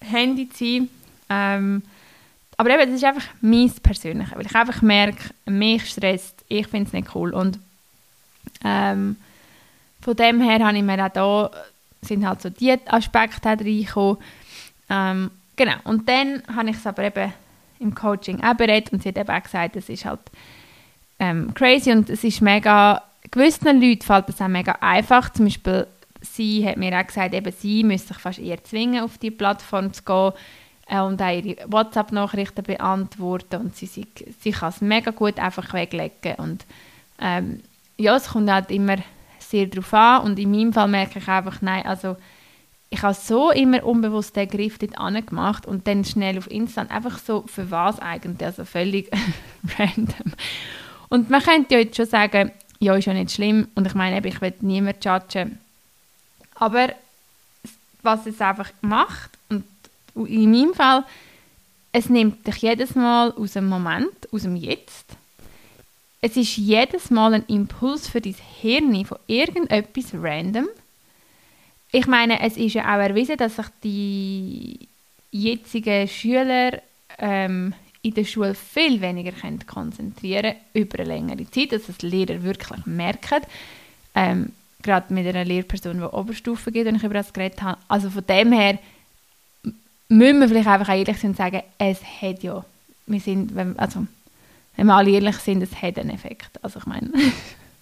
Handy 0.00 0.48
zu 0.48 0.64
sein. 0.64 0.88
Ähm, 1.28 1.82
aber 2.56 2.70
eben, 2.70 2.90
das 2.92 3.00
ist 3.00 3.04
einfach 3.04 3.26
mein 3.40 3.72
Persönliches, 3.82 4.36
weil 4.36 4.46
ich 4.46 4.54
einfach 4.54 4.82
merke, 4.82 5.30
mich 5.46 5.88
stresst, 5.88 6.44
ich 6.48 6.66
finde 6.66 6.88
es 6.88 6.92
nicht 6.92 7.14
cool 7.14 7.32
und 7.32 7.58
ähm, 8.64 9.16
von 10.02 10.16
dem 10.16 10.40
her 10.40 10.66
habe 10.66 10.76
ich 10.76 10.82
mir 10.82 11.04
auch 11.04 11.10
da, 11.10 11.50
sind 12.02 12.26
halt 12.26 12.42
so 12.42 12.50
die 12.50 12.76
Aspekte 12.86 13.48
reingekommen. 13.48 14.18
Ähm, 14.88 15.30
genau, 15.56 15.76
und 15.84 16.08
dann 16.08 16.42
habe 16.54 16.70
ich 16.70 16.76
es 16.76 16.86
aber 16.86 17.04
eben 17.04 17.32
im 17.80 17.94
Coaching 17.94 18.42
auch 18.42 18.54
berät 18.54 18.92
und 18.92 19.02
sie 19.02 19.08
hat 19.08 19.18
eben 19.18 19.30
auch 19.30 19.42
gesagt, 19.42 19.74
es 19.76 19.88
ist 19.88 20.04
halt 20.04 20.20
ähm, 21.18 21.52
crazy 21.54 21.90
und 21.90 22.08
es 22.08 22.22
ist 22.22 22.40
mega, 22.40 23.02
gewissen 23.30 23.80
Leuten 23.80 24.02
fällt 24.02 24.28
das 24.28 24.40
auch 24.40 24.48
mega 24.48 24.76
einfach, 24.80 25.30
zum 25.30 25.46
Beispiel 25.46 25.86
sie 26.20 26.66
hat 26.66 26.76
mir 26.76 26.96
auch 26.98 27.06
gesagt, 27.06 27.34
eben 27.34 27.52
sie 27.52 27.82
müssen 27.82 28.08
sich 28.08 28.18
fast 28.18 28.38
eher 28.38 28.62
zwingen, 28.62 29.02
auf 29.02 29.18
die 29.18 29.30
Plattform 29.30 29.92
zu 29.92 30.02
gehen 30.02 30.32
äh, 30.88 31.00
und 31.00 31.20
auch 31.20 31.30
ihre 31.30 31.56
WhatsApp-Nachrichten 31.66 32.62
beantworten 32.62 33.56
und 33.56 33.76
sie, 33.76 33.86
sie, 33.86 34.06
sie 34.40 34.52
kann 34.52 34.68
es 34.68 34.80
mega 34.80 35.10
gut 35.10 35.38
einfach 35.38 35.72
weglegen 35.72 36.34
und 36.36 36.66
ähm, 37.20 37.60
ja, 37.96 38.16
es 38.16 38.28
kommt 38.28 38.50
halt 38.50 38.70
immer 38.70 38.96
sehr 39.38 39.66
darauf 39.66 39.92
an 39.92 40.22
und 40.22 40.38
in 40.38 40.50
meinem 40.50 40.72
Fall 40.72 40.88
merke 40.88 41.18
ich 41.18 41.28
einfach, 41.28 41.60
nein, 41.60 41.84
also 41.84 42.16
ich 42.90 43.02
habe 43.02 43.14
so 43.14 43.52
immer 43.52 43.84
unbewusst 43.84 44.34
den 44.34 44.48
Griff 44.48 44.78
dort 44.78 45.26
gemacht 45.26 45.64
und 45.66 45.86
dann 45.86 46.04
schnell 46.04 46.36
auf 46.38 46.50
Instant 46.50 46.90
einfach 46.90 47.18
so, 47.18 47.44
für 47.46 47.70
was 47.70 48.00
eigentlich, 48.00 48.44
also 48.44 48.64
völlig 48.64 49.10
random. 49.78 50.32
Und 51.08 51.30
man 51.30 51.42
könnte 51.42 51.74
ja 51.74 51.80
jetzt 51.80 51.96
schon 51.96 52.06
sagen, 52.06 52.50
ja, 52.80 52.94
ist 52.96 53.04
ja 53.04 53.14
nicht 53.14 53.30
schlimm 53.30 53.68
und 53.76 53.86
ich 53.86 53.94
meine, 53.94 54.26
ich 54.26 54.40
will 54.40 54.54
niemand 54.60 55.04
judgen, 55.04 55.60
aber 56.56 56.90
was 58.02 58.26
es 58.26 58.40
einfach 58.40 58.70
macht 58.80 59.30
und 59.48 59.64
in 60.14 60.50
meinem 60.50 60.74
Fall, 60.74 61.04
es 61.92 62.08
nimmt 62.08 62.46
dich 62.46 62.56
jedes 62.56 62.94
Mal 62.94 63.32
aus 63.32 63.52
dem 63.52 63.68
Moment, 63.68 64.32
aus 64.32 64.42
dem 64.42 64.56
Jetzt. 64.56 65.06
Es 66.20 66.36
ist 66.36 66.56
jedes 66.56 67.10
Mal 67.10 67.34
ein 67.34 67.46
Impuls 67.46 68.08
für 68.08 68.20
dein 68.20 68.36
Hirn 68.60 69.04
von 69.04 69.18
irgendetwas 69.26 70.12
random. 70.14 70.68
Ich 71.92 72.06
meine, 72.06 72.40
es 72.40 72.56
ist 72.56 72.74
ja 72.74 72.84
auch 72.84 73.00
erwiesen, 73.00 73.36
dass 73.36 73.56
sich 73.56 73.66
die 73.82 74.88
jetzigen 75.30 76.06
Schüler 76.06 76.80
ähm, 77.18 77.74
in 78.02 78.14
der 78.14 78.24
Schule 78.24 78.54
viel 78.54 79.00
weniger 79.00 79.32
können 79.32 79.66
konzentrieren 79.66 80.54
über 80.72 81.00
eine 81.00 81.08
längere 81.08 81.50
Zeit, 81.50 81.72
dass 81.72 81.86
das 81.86 82.00
Lehrer 82.02 82.42
wirklich 82.42 82.86
merken. 82.86 83.42
Ähm, 84.14 84.52
gerade 84.82 85.12
mit 85.12 85.26
einer 85.26 85.44
Lehrperson, 85.44 85.98
die 85.98 86.04
Oberstufe 86.04 86.72
geht, 86.72 86.86
wenn 86.86 86.96
ich 86.96 87.04
über 87.04 87.14
das 87.14 87.32
geredet 87.32 87.62
habe. 87.62 87.78
Also 87.88 88.08
von 88.10 88.24
dem 88.26 88.52
her 88.52 88.78
müssen 90.08 90.40
wir 90.40 90.48
vielleicht 90.48 90.68
einfach 90.68 90.94
ehrlich 90.94 91.18
sein 91.18 91.30
und 91.30 91.36
sagen, 91.36 91.62
es 91.78 92.00
hat 92.22 92.42
ja, 92.42 92.64
wir 93.06 93.20
sind, 93.20 93.54
wenn, 93.54 93.78
also, 93.78 94.06
wenn 94.76 94.86
wir 94.86 94.94
alle 94.94 95.10
ehrlich 95.10 95.36
sind, 95.36 95.62
es 95.62 95.82
hat 95.82 95.98
einen 95.98 96.10
Effekt. 96.10 96.62
Also 96.62 96.78
ich 96.78 96.86
meine, 96.86 97.10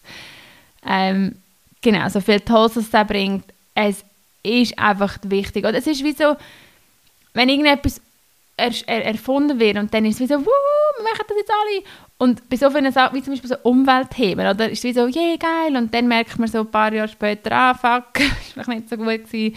ähm, 0.87 1.37
genau, 1.81 2.09
so 2.09 2.21
viel 2.21 2.41
Tolles 2.41 2.77
es 2.77 2.91
da 2.91 3.05
bringt, 3.05 3.45
es 3.79 4.05
ist 4.43 4.79
einfach 4.79 5.19
wichtig. 5.23 5.65
Oder 5.65 5.79
es 5.79 5.87
ist 5.87 6.03
wie 6.03 6.13
so, 6.13 6.37
wenn 7.35 7.49
irgendetwas 7.49 8.01
er, 8.57 8.73
er, 8.87 9.05
erfunden 9.05 9.61
wird 9.61 9.79
und 9.79 9.95
dann 9.95 10.05
ist 10.05 10.15
es 10.17 10.21
wie 10.21 10.27
so, 10.27 10.41
wir 10.41 11.05
machen 11.05 11.25
das 11.29 11.37
jetzt 11.37 11.51
alle. 11.51 11.85
Und 12.19 12.49
bei 12.49 12.57
so 12.57 12.71
vielen 12.71 12.91
Sachen, 12.91 13.17
wie 13.17 13.23
zum 13.23 13.33
Beispiel 13.33 13.51
so 13.51 13.57
Umweltthemen, 13.63 14.49
oder 14.49 14.69
ist 14.69 14.79
es 14.79 14.85
wie 14.85 14.93
so, 14.93 15.07
yeah, 15.07 15.37
geil. 15.37 15.77
Und 15.77 15.95
dann 15.95 16.09
merkt 16.09 16.39
man 16.39 16.49
so 16.49 16.61
ein 16.61 16.71
paar 16.71 16.93
Jahre 16.93 17.09
später, 17.09 17.53
ah, 17.53 17.75
fuck, 17.75 18.19
ist 18.19 18.53
vielleicht 18.53 18.69
nicht 18.69 18.89
so 18.89 18.97
gut 18.97 19.07
gewesen. 19.07 19.57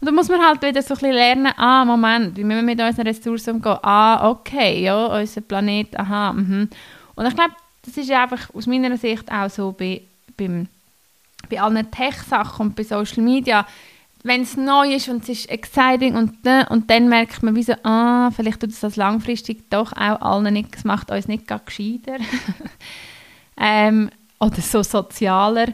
Und 0.00 0.06
dann 0.06 0.14
muss 0.14 0.28
man 0.28 0.46
halt 0.46 0.60
wieder 0.60 0.82
so 0.82 0.92
ein 0.92 0.98
bisschen 0.98 1.14
lernen, 1.14 1.52
ah, 1.56 1.86
Moment, 1.86 2.36
wie 2.36 2.44
müssen 2.44 2.66
wir 2.66 2.74
mit 2.74 2.80
unseren 2.80 3.06
Ressourcen 3.06 3.54
umgehen? 3.54 3.78
Ah, 3.82 4.28
okay, 4.28 4.82
ja, 4.82 5.06
unser 5.06 5.40
Planet, 5.40 5.98
aha, 5.98 6.34
mhm. 6.34 6.68
Und 7.14 7.26
ich 7.26 7.34
glaube, 7.34 7.54
das 7.82 7.96
ist 7.96 8.10
einfach 8.10 8.54
aus 8.54 8.66
meiner 8.66 8.98
Sicht 8.98 9.32
auch 9.32 9.48
so 9.48 9.72
bei, 9.72 10.02
beim, 10.36 10.68
bei 11.48 11.60
allen 11.60 11.90
Tech-Sachen 11.90 12.68
und 12.68 12.76
bei 12.76 12.82
Social 12.82 13.22
Media, 13.22 13.66
wenn 14.22 14.42
es 14.42 14.56
neu 14.56 14.94
ist 14.94 15.08
und 15.08 15.22
es 15.24 15.28
ist 15.28 15.50
exciting 15.50 16.16
und, 16.16 16.46
äh, 16.46 16.64
und 16.70 16.90
dann 16.90 17.08
merkt 17.08 17.42
man 17.42 17.54
wie 17.54 17.62
so, 17.62 17.74
ah, 17.82 18.30
vielleicht 18.30 18.60
tut 18.60 18.70
es 18.70 18.80
das 18.80 18.96
langfristig 18.96 19.70
doch 19.70 19.92
auch 19.92 20.20
allen 20.20 20.54
nicht, 20.54 20.74
es 20.74 20.84
macht 20.84 21.10
uns 21.10 21.28
nicht 21.28 21.46
gerade 21.46 21.64
gescheiter. 21.64 22.16
ähm, 23.58 24.10
oder 24.40 24.60
so 24.60 24.82
sozialer 24.82 25.68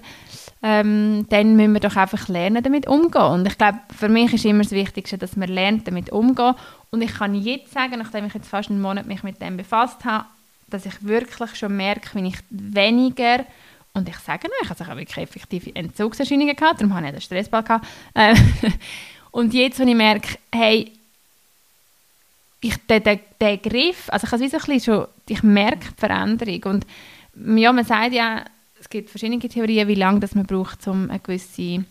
ähm, 0.63 1.27
dann 1.31 1.57
müssen 1.57 1.73
wir 1.73 1.81
doch 1.81 1.97
einfach 1.97 2.29
lernen, 2.29 2.63
damit 2.63 2.87
umzugehen. 2.87 3.33
Und 3.33 3.47
ich 3.47 3.57
glaube, 3.57 3.79
für 3.97 4.09
mich 4.09 4.33
ist 4.33 4.45
immer 4.45 4.63
das 4.63 4.73
Wichtigste, 4.73 5.17
dass 5.17 5.37
man 5.37 5.49
lernt, 5.49 5.87
damit 5.87 6.11
umzugehen. 6.11 6.55
Und 6.91 7.03
ich 7.03 7.15
kann 7.15 7.35
jetzt 7.35 7.73
sagen, 7.73 7.99
nachdem 7.99 8.27
ich 8.27 8.35
jetzt 8.35 8.49
fast 8.49 8.71
einen 8.71 8.83
Monat 8.83 9.07
mich 9.07 9.23
mit 9.23 9.41
dem 9.41 9.57
befasst 9.57 10.05
habe, 10.05 10.27
dass 10.69 10.87
ich 10.87 11.03
wirklich 11.03 11.57
schon 11.57 11.77
merke, 11.77 12.11
wenn 12.15 12.27
ich 12.27 12.37
weniger 12.51 13.45
und 13.93 14.09
ich 14.09 14.17
sage 14.19 14.49
euch, 14.63 14.71
also 14.71 14.85
ich 14.85 14.91
habe 14.91 15.01
wirklich 15.01 15.19
effektive 15.19 15.75
Entzugserscheinungen 15.75 16.55
gehabt, 16.55 16.81
darum 16.81 16.95
habe 16.95 17.07
ich 17.07 17.13
den 17.13 17.21
Stressball 17.21 17.63
gehabt. 17.63 17.87
Äh, 18.15 18.35
und 19.33 19.53
jetzt, 19.53 19.79
wenn 19.79 19.89
ich 19.89 19.97
merke, 19.97 20.39
hey, 20.53 20.93
ich, 22.61 22.77
der, 22.89 23.01
der, 23.01 23.19
der 23.41 23.57
Griff, 23.59 24.09
also 24.09 24.25
ich, 24.25 24.31
so 24.31 24.37
ein 24.37 24.61
bisschen 24.61 24.81
schon, 24.81 25.07
ich 25.29 25.43
merke 25.43 25.89
die 25.89 25.99
Veränderung. 25.99 26.65
Und 26.65 26.87
ja, 27.59 27.73
man 27.73 27.85
sagt 27.85 28.13
ja, 28.13 28.45
es 28.79 28.89
gibt 28.89 29.11
verschiedene 29.11 29.41
Theorien, 29.41 29.89
wie 29.89 29.95
lange 29.95 30.21
das 30.21 30.35
man 30.35 30.47
braucht, 30.47 30.87
um 30.87 31.11
eine 31.11 31.21
gewisse 31.21 31.85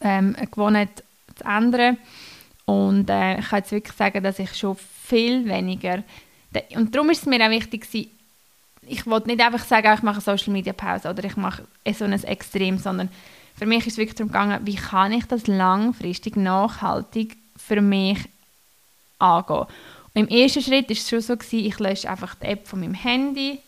ähm, 0.00 0.36
Gewohnheit 0.50 1.04
zu 1.36 1.44
ändern. 1.44 1.98
Und 2.64 3.08
äh, 3.10 3.38
ich 3.38 3.48
kann 3.48 3.60
jetzt 3.60 3.70
wirklich 3.70 3.96
sagen, 3.96 4.22
dass 4.24 4.38
ich 4.38 4.54
schon 4.54 4.76
viel 4.76 5.46
weniger... 5.46 6.02
Und 6.74 6.94
darum 6.94 7.10
ist 7.10 7.20
es 7.20 7.26
mir 7.26 7.44
auch 7.44 7.50
wichtig, 7.50 7.86
ich 8.86 9.06
wollte 9.06 9.28
nicht 9.28 9.40
einfach 9.40 9.64
sagen, 9.64 9.92
ich 9.94 10.02
mache 10.02 10.16
eine 10.16 10.22
Social 10.22 10.52
Media 10.52 10.72
Pause 10.72 11.10
oder 11.10 11.24
ich 11.24 11.36
mache 11.36 11.66
so 11.92 12.04
ein 12.04 12.12
Extrem, 12.12 12.78
sondern 12.78 13.08
für 13.56 13.66
mich 13.66 13.86
ist 13.86 13.94
es 13.94 13.98
wirklich 13.98 14.16
darum 14.16 14.32
gegangen, 14.32 14.60
wie 14.64 14.74
kann 14.74 15.12
ich 15.12 15.24
das 15.26 15.46
langfristig, 15.46 16.36
nachhaltig 16.36 17.36
für 17.56 17.80
mich 17.80 18.18
angehen. 19.18 19.66
Und 20.14 20.22
im 20.22 20.28
ersten 20.28 20.62
Schritt 20.62 20.88
war 20.88 20.96
es 20.96 21.08
schon 21.08 21.20
so, 21.20 21.36
gewesen, 21.36 21.66
ich 21.66 21.78
lösche 21.78 22.10
einfach 22.10 22.34
die 22.36 22.46
App 22.46 22.66
von 22.66 22.80
meinem 22.80 22.94
Handy, 22.94 23.60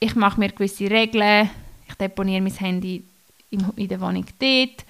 ich 0.00 0.14
mache 0.14 0.38
mir 0.38 0.50
gewisse 0.50 0.90
Regeln, 0.90 1.50
ich 1.88 1.94
deponiere 1.94 2.42
mein 2.42 2.52
Handy 2.52 3.04
in 3.50 3.88
der 3.88 4.00
Wohnung 4.00 4.26
dort. 4.38 4.84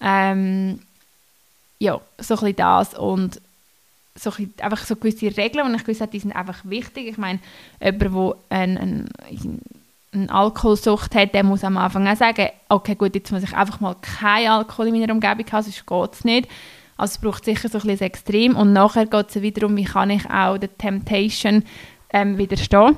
Ähm, 0.00 0.80
ja, 1.78 2.00
so 2.18 2.34
ein 2.34 2.40
bisschen 2.40 2.56
das 2.56 2.94
und 2.94 3.40
so 4.18 4.30
ein 4.38 4.52
einfach 4.60 4.84
so 4.84 4.96
gewisse 4.96 5.36
Regeln 5.36 5.66
und 5.66 5.74
ich 5.74 5.84
gewusst 5.84 6.00
habe, 6.00 6.10
die 6.10 6.20
sind 6.20 6.34
einfach 6.34 6.58
wichtig. 6.64 7.06
Ich 7.06 7.18
meine, 7.18 7.38
jemand, 7.80 8.02
der 8.02 8.58
eine, 8.58 8.80
eine, 8.80 9.04
eine 10.12 10.30
Alkoholsucht 10.30 11.14
hat, 11.14 11.34
der 11.34 11.44
muss 11.44 11.64
am 11.64 11.76
Anfang 11.76 12.06
auch 12.06 12.16
sagen, 12.16 12.48
okay 12.68 12.94
gut, 12.94 13.14
jetzt 13.14 13.32
muss 13.32 13.42
ich 13.42 13.54
einfach 13.54 13.80
mal 13.80 13.96
keinen 14.00 14.48
Alkohol 14.48 14.88
in 14.88 14.98
meiner 14.98 15.12
Umgebung 15.12 15.44
haben, 15.52 15.62
sonst 15.62 15.86
geht 15.86 16.12
es 16.12 16.24
nicht. 16.24 16.48
Also 16.96 17.12
es 17.12 17.18
braucht 17.18 17.44
sicher 17.44 17.68
so 17.68 17.78
ein 17.78 17.86
bisschen 17.86 18.06
Extrem 18.06 18.56
und 18.56 18.72
nachher 18.72 19.06
geht 19.06 19.30
es 19.30 19.40
wiederum, 19.40 19.76
wie 19.76 19.84
kann 19.84 20.10
ich 20.10 20.28
auch 20.28 20.58
der 20.58 20.76
Temptation 20.76 21.62
ähm, 22.12 22.38
widerstehen. 22.38 22.96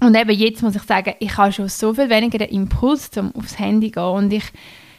Und 0.00 0.16
eben 0.16 0.30
jetzt 0.32 0.62
muss 0.62 0.74
ich 0.74 0.82
sagen, 0.82 1.14
ich 1.20 1.36
habe 1.36 1.52
schon 1.52 1.68
so 1.68 1.94
viel 1.94 2.10
weniger 2.10 2.38
den 2.38 2.48
Impuls, 2.48 3.10
um 3.16 3.32
aufs 3.36 3.58
Handy 3.58 3.92
zu 3.92 4.00
gehen. 4.00 4.02
Und 4.02 4.32
ich 4.32 4.44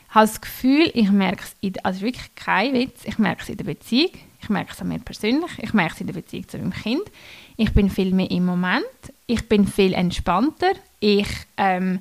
habe 0.10 0.28
das 0.28 0.40
Gefühl, 0.40 0.90
ich 0.94 1.12
merke 1.12 1.44
es, 1.44 1.56
in, 1.60 1.74
also 1.84 2.02
wirklich 2.02 2.34
kein 2.36 2.74
Witz, 2.74 3.02
ich 3.04 3.20
merke 3.20 3.44
es 3.44 3.50
in 3.50 3.58
der 3.58 3.66
Beziehung, 3.66 4.12
ich 4.46 4.50
merke 4.50 4.74
es 4.74 4.82
an 4.82 4.90
mir 4.90 5.00
persönlich, 5.00 5.52
ich 5.58 5.74
merke 5.74 5.96
es 5.96 6.02
in 6.02 6.08
der 6.08 6.14
Beziehung 6.14 6.48
zu 6.48 6.58
meinem 6.60 6.72
Kind. 6.72 7.02
Ich 7.58 7.74
bin 7.74 7.90
viel 7.90 8.14
mehr 8.14 8.30
im 8.30 8.46
Moment, 8.46 8.86
ich 9.26 9.50
bin 9.50 9.68
viel 9.68 9.94
entspannter, 9.94 10.74
ich 11.00 11.28
ähm, 11.58 12.00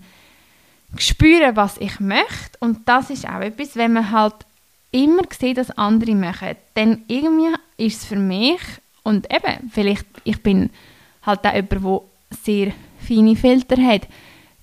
spüre, 0.99 1.57
was 1.57 1.79
ich 1.79 2.01
möchte. 2.01 2.59
Und 2.61 2.87
das 2.87 3.09
ist 3.09 3.27
auch 3.27 3.41
etwas, 3.41 3.77
wenn 3.77 3.95
man 3.95 4.11
halt 4.11 4.35
immer 4.91 5.23
sieht, 5.31 5.57
dass 5.57 5.71
andere 5.71 6.15
machen, 6.15 6.57
dann 6.75 7.03
irgendwie 7.09 7.55
ist 7.79 8.03
es 8.03 8.05
für 8.05 8.17
mich 8.17 8.61
Und 9.05 9.33
eben, 9.33 9.71
vielleicht, 9.71 10.07
ich 10.25 10.43
bin 10.43 10.71
halt 11.23 11.47
auch 11.47 11.55
jemand, 11.55 11.73
der 11.73 12.01
sehr 12.43 12.73
feine 13.01 13.37
Filter 13.37 13.83
hat, 13.83 14.07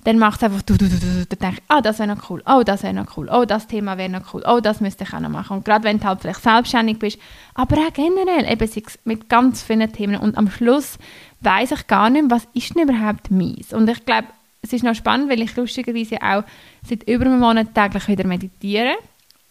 dann 0.03 0.17
macht 0.17 0.41
es 0.41 0.43
einfach 0.43 0.61
du, 0.61 0.77
du, 0.77 0.89
du, 0.89 0.97
du, 0.97 1.25
du 1.25 1.35
denkst, 1.35 1.61
ah, 1.67 1.81
das 1.81 1.99
wäre 1.99 2.15
noch 2.15 2.29
cool, 2.29 2.41
oh, 2.45 2.63
das 2.63 2.83
wäre 2.83 2.93
noch 2.93 3.17
cool, 3.17 3.29
oh, 3.31 3.45
das 3.45 3.67
Thema 3.67 3.97
wäre 3.97 4.09
noch 4.09 4.33
cool, 4.33 4.43
oh, 4.45 4.59
das 4.59 4.81
müsste 4.81 5.03
ich 5.03 5.13
auch 5.13 5.19
noch 5.19 5.29
machen. 5.29 5.57
Und 5.57 5.65
gerade 5.65 5.83
wenn 5.83 5.99
du 5.99 6.05
halt 6.05 6.21
vielleicht 6.21 6.41
selbstständig 6.41 6.99
bist, 6.99 7.19
aber 7.53 7.77
auch 7.77 7.93
generell, 7.93 8.51
eben 8.51 8.83
mit 9.05 9.29
ganz 9.29 9.61
vielen 9.61 9.91
Themen 9.91 10.15
und 10.17 10.37
am 10.37 10.49
Schluss 10.49 10.97
weiß 11.41 11.71
ich 11.71 11.87
gar 11.87 12.09
nicht 12.09 12.29
was 12.29 12.47
ist 12.53 12.75
denn 12.75 12.83
überhaupt 12.83 13.31
meins. 13.31 13.73
Und 13.73 13.89
ich 13.89 14.05
glaube, 14.05 14.27
es 14.61 14.73
ist 14.73 14.83
noch 14.83 14.95
spannend, 14.95 15.29
weil 15.29 15.41
ich 15.41 15.55
lustigerweise 15.55 16.21
auch 16.21 16.43
seit 16.87 17.03
über 17.03 17.25
einem 17.25 17.39
Monat 17.39 17.73
täglich 17.73 18.07
wieder 18.07 18.27
meditiere. 18.27 18.95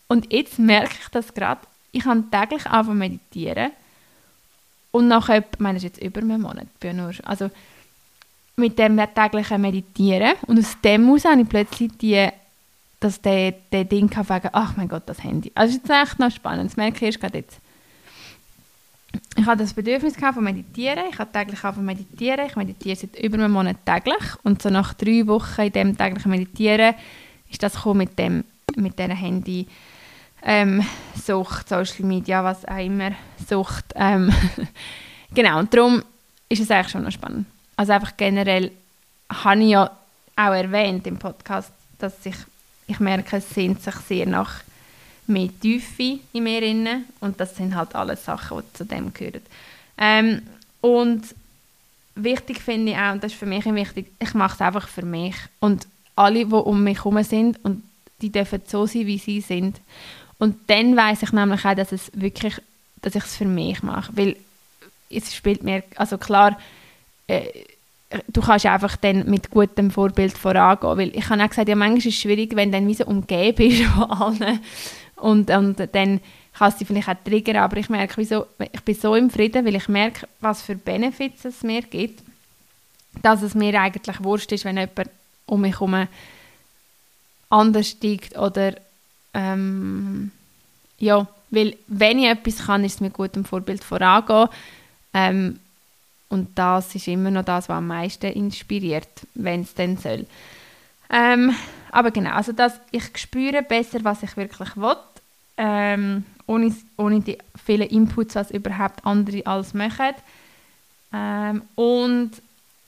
Und 0.08 0.32
jetzt 0.32 0.58
merke 0.58 0.94
ich 1.00 1.08
das 1.08 1.34
gerade, 1.34 1.60
ich 1.92 2.04
kann 2.04 2.30
täglich 2.30 2.66
anfangen 2.66 2.98
meditieren 2.98 3.70
und 4.92 5.08
nachher, 5.08 5.38
ich 5.38 5.58
meine, 5.58 5.74
das 5.74 5.84
ist 5.84 5.96
jetzt 5.96 6.04
über 6.04 6.20
einen 6.20 6.40
Monat, 6.40 6.66
bin 6.80 6.96
nur, 6.96 7.12
also 7.24 7.50
mit 8.56 8.78
dem 8.78 9.00
täglichen 9.14 9.60
Meditieren 9.60 10.34
und 10.46 10.58
aus 10.58 10.76
dem 10.82 11.06
heraus 11.06 11.24
habe 11.24 11.42
ich 11.42 11.48
plötzlich 11.48 11.90
die, 11.98 12.28
dass 13.00 13.20
der, 13.20 13.52
der 13.72 13.84
Ding 13.84 14.10
kann 14.10 14.24
sagen, 14.24 14.50
ach 14.52 14.76
mein 14.76 14.88
Gott, 14.88 15.04
das 15.06 15.22
Handy. 15.22 15.50
Also 15.54 15.78
das 15.78 15.84
ist 15.84 16.10
echt 16.10 16.18
noch 16.18 16.30
spannend, 16.30 16.70
das 16.70 16.76
merke 16.76 16.96
ich 16.96 17.02
erst 17.02 17.20
gerade 17.20 17.38
jetzt. 17.38 17.58
Ich 19.36 19.46
habe 19.46 19.56
das 19.56 19.74
Bedürfnis 19.74 20.14
von 20.16 20.44
meditieren, 20.44 21.04
ich 21.10 21.18
habe 21.18 21.32
täglich 21.32 21.58
von 21.58 21.84
meditieren, 21.84 22.46
ich 22.46 22.56
meditiere 22.56 22.96
seit 22.96 23.18
über 23.18 23.38
einem 23.38 23.52
Monat 23.52 23.78
täglich 23.84 24.22
und 24.44 24.62
so 24.62 24.70
nach 24.70 24.94
drei 24.94 25.26
Wochen 25.26 25.62
in 25.62 25.72
dem 25.72 25.96
täglichen 25.96 26.30
Meditieren 26.30 26.94
ist 27.50 27.62
das 27.62 27.84
mit 27.86 28.18
dem 28.18 28.44
mit 28.76 28.98
dieser 28.98 29.14
Handy 29.14 29.66
ähm, 30.42 30.84
Sucht, 31.14 31.68
Social 31.68 32.04
Media, 32.04 32.42
was 32.44 32.64
auch 32.66 32.78
immer, 32.78 33.12
Sucht. 33.46 33.86
Ähm, 33.94 34.32
genau, 35.34 35.58
und 35.58 35.72
darum 35.74 36.02
ist 36.48 36.60
es 36.60 36.70
eigentlich 36.70 36.92
schon 36.92 37.02
noch 37.02 37.10
spannend. 37.10 37.46
Also 37.80 37.94
einfach 37.94 38.14
generell 38.18 38.72
habe 39.30 39.62
ich 39.62 39.70
ja 39.70 39.90
auch 40.36 40.52
erwähnt 40.52 41.06
im 41.06 41.16
Podcast, 41.16 41.72
dass 41.98 42.12
ich, 42.26 42.34
ich 42.86 43.00
merke, 43.00 43.38
es 43.38 43.48
sehnt 43.48 43.82
sich 43.82 43.94
sehr 44.06 44.26
nach 44.26 44.60
mehr 45.26 45.48
Tiefe 45.62 46.18
in 46.34 46.42
mir 46.42 46.62
inne 46.62 47.04
und 47.20 47.40
das 47.40 47.56
sind 47.56 47.74
halt 47.74 47.94
alles 47.94 48.22
Sachen, 48.22 48.60
die 48.60 48.76
zu 48.76 48.84
dem 48.84 49.14
gehören. 49.14 49.40
Ähm, 49.96 50.42
und 50.82 51.22
wichtig 52.16 52.60
finde 52.60 52.92
ich 52.92 52.98
auch, 52.98 53.12
und 53.12 53.24
das 53.24 53.32
ist 53.32 53.38
für 53.38 53.46
mich 53.46 53.64
wichtig, 53.64 54.12
ich 54.18 54.34
mache 54.34 54.56
es 54.56 54.60
einfach 54.60 54.86
für 54.86 55.06
mich 55.06 55.36
und 55.60 55.86
alle, 56.16 56.44
die 56.44 56.52
um 56.52 56.84
mich 56.84 56.98
herum 56.98 57.22
sind 57.22 57.64
und 57.64 57.82
die 58.20 58.30
dürfen 58.30 58.60
so 58.66 58.84
sein, 58.84 59.06
wie 59.06 59.16
sie 59.16 59.40
sind. 59.40 59.80
Und 60.38 60.68
dann 60.68 60.98
weiß 60.98 61.22
ich 61.22 61.32
nämlich 61.32 61.64
auch, 61.64 61.74
dass 61.74 61.92
es 61.92 62.12
wirklich, 62.12 62.60
dass 63.00 63.14
ich 63.14 63.24
es 63.24 63.36
für 63.36 63.46
mich 63.46 63.82
mache, 63.82 64.14
weil 64.18 64.36
es 65.08 65.34
spielt 65.34 65.62
mir, 65.62 65.82
also 65.96 66.18
klar, 66.18 66.58
äh, 67.30 67.64
du 68.28 68.40
kannst 68.40 68.66
einfach 68.66 68.96
dann 68.96 69.28
mit 69.30 69.50
gutem 69.50 69.90
Vorbild 69.90 70.36
vorangehen, 70.36 70.98
weil 70.98 71.16
ich 71.16 71.28
habe 71.28 71.42
auch 71.42 71.48
gesagt, 71.48 71.68
ja, 71.68 71.76
manchmal 71.76 71.98
ist 71.98 72.06
es 72.06 72.16
schwierig, 72.16 72.56
wenn 72.56 72.72
dann 72.72 72.86
wie 72.88 72.94
so 72.94 73.04
umgeben 73.04 73.56
bist 73.56 73.82
von 73.84 74.10
allen 74.10 74.60
und, 75.16 75.50
und 75.50 75.88
dann 75.92 76.20
kann 76.52 76.74
dich 76.78 76.86
vielleicht 76.86 77.08
auch 77.08 77.24
triggern, 77.24 77.56
aber 77.56 77.76
ich 77.76 77.88
merke, 77.88 78.16
wieso, 78.16 78.46
ich 78.72 78.80
bin 78.82 78.94
so 78.94 79.14
im 79.14 79.30
Frieden, 79.30 79.64
weil 79.64 79.76
ich 79.76 79.88
merke, 79.88 80.26
was 80.40 80.62
für 80.62 80.74
Benefits 80.74 81.44
es 81.44 81.62
mir 81.62 81.82
gibt, 81.82 82.22
dass 83.22 83.42
es 83.42 83.54
mir 83.54 83.80
eigentlich 83.80 84.22
wurscht 84.22 84.50
ist, 84.52 84.64
wenn 84.64 84.76
jemand 84.76 85.10
um 85.46 85.60
mich 85.60 85.74
herum 85.74 86.06
anders 87.48 87.88
steigt 87.88 88.36
oder 88.36 88.74
ähm, 89.34 90.32
ja, 90.98 91.26
weil 91.50 91.76
wenn 91.86 92.18
ich 92.18 92.28
etwas 92.28 92.66
kann, 92.66 92.84
ist 92.84 92.94
es 92.94 93.00
mit 93.00 93.12
gutem 93.12 93.44
Vorbild 93.44 93.82
vorangehen. 93.82 94.48
Ähm, 95.12 95.58
und 96.30 96.56
das 96.58 96.94
ist 96.94 97.08
immer 97.08 97.30
noch 97.30 97.44
das, 97.44 97.68
was 97.68 97.76
am 97.76 97.88
meisten 97.88 98.32
inspiriert, 98.32 99.08
wenn 99.34 99.62
es 99.62 99.74
denn 99.74 99.96
soll. 99.96 100.26
Ähm, 101.10 101.54
aber 101.90 102.12
genau, 102.12 102.30
also 102.30 102.52
das, 102.52 102.80
ich 102.92 103.04
spüre 103.18 103.62
besser, 103.62 103.98
was 104.04 104.22
ich 104.22 104.36
wirklich 104.36 104.76
will, 104.76 104.96
ähm, 105.56 106.24
ohne, 106.46 106.74
ohne 106.96 107.20
die 107.20 107.36
vielen 107.64 107.88
Inputs, 107.88 108.36
was 108.36 108.52
überhaupt 108.52 109.04
andere 109.04 109.44
alles 109.44 109.74
machen. 109.74 110.14
Ähm, 111.12 111.62
und 111.74 112.30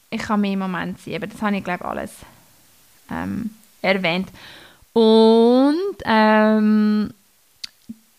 ich 0.09 0.23
kann 0.23 0.41
mehr 0.41 0.53
im 0.53 0.61
Moment 0.61 1.01
sein. 1.01 1.21
Das 1.21 1.43
habe 1.43 1.57
ich, 1.57 1.65
glaube 1.65 1.83
ich, 1.83 1.91
alles 1.91 2.13
ähm, 3.11 3.51
erwähnt. 3.81 4.29
Und 4.93 5.97
ähm, 6.05 7.13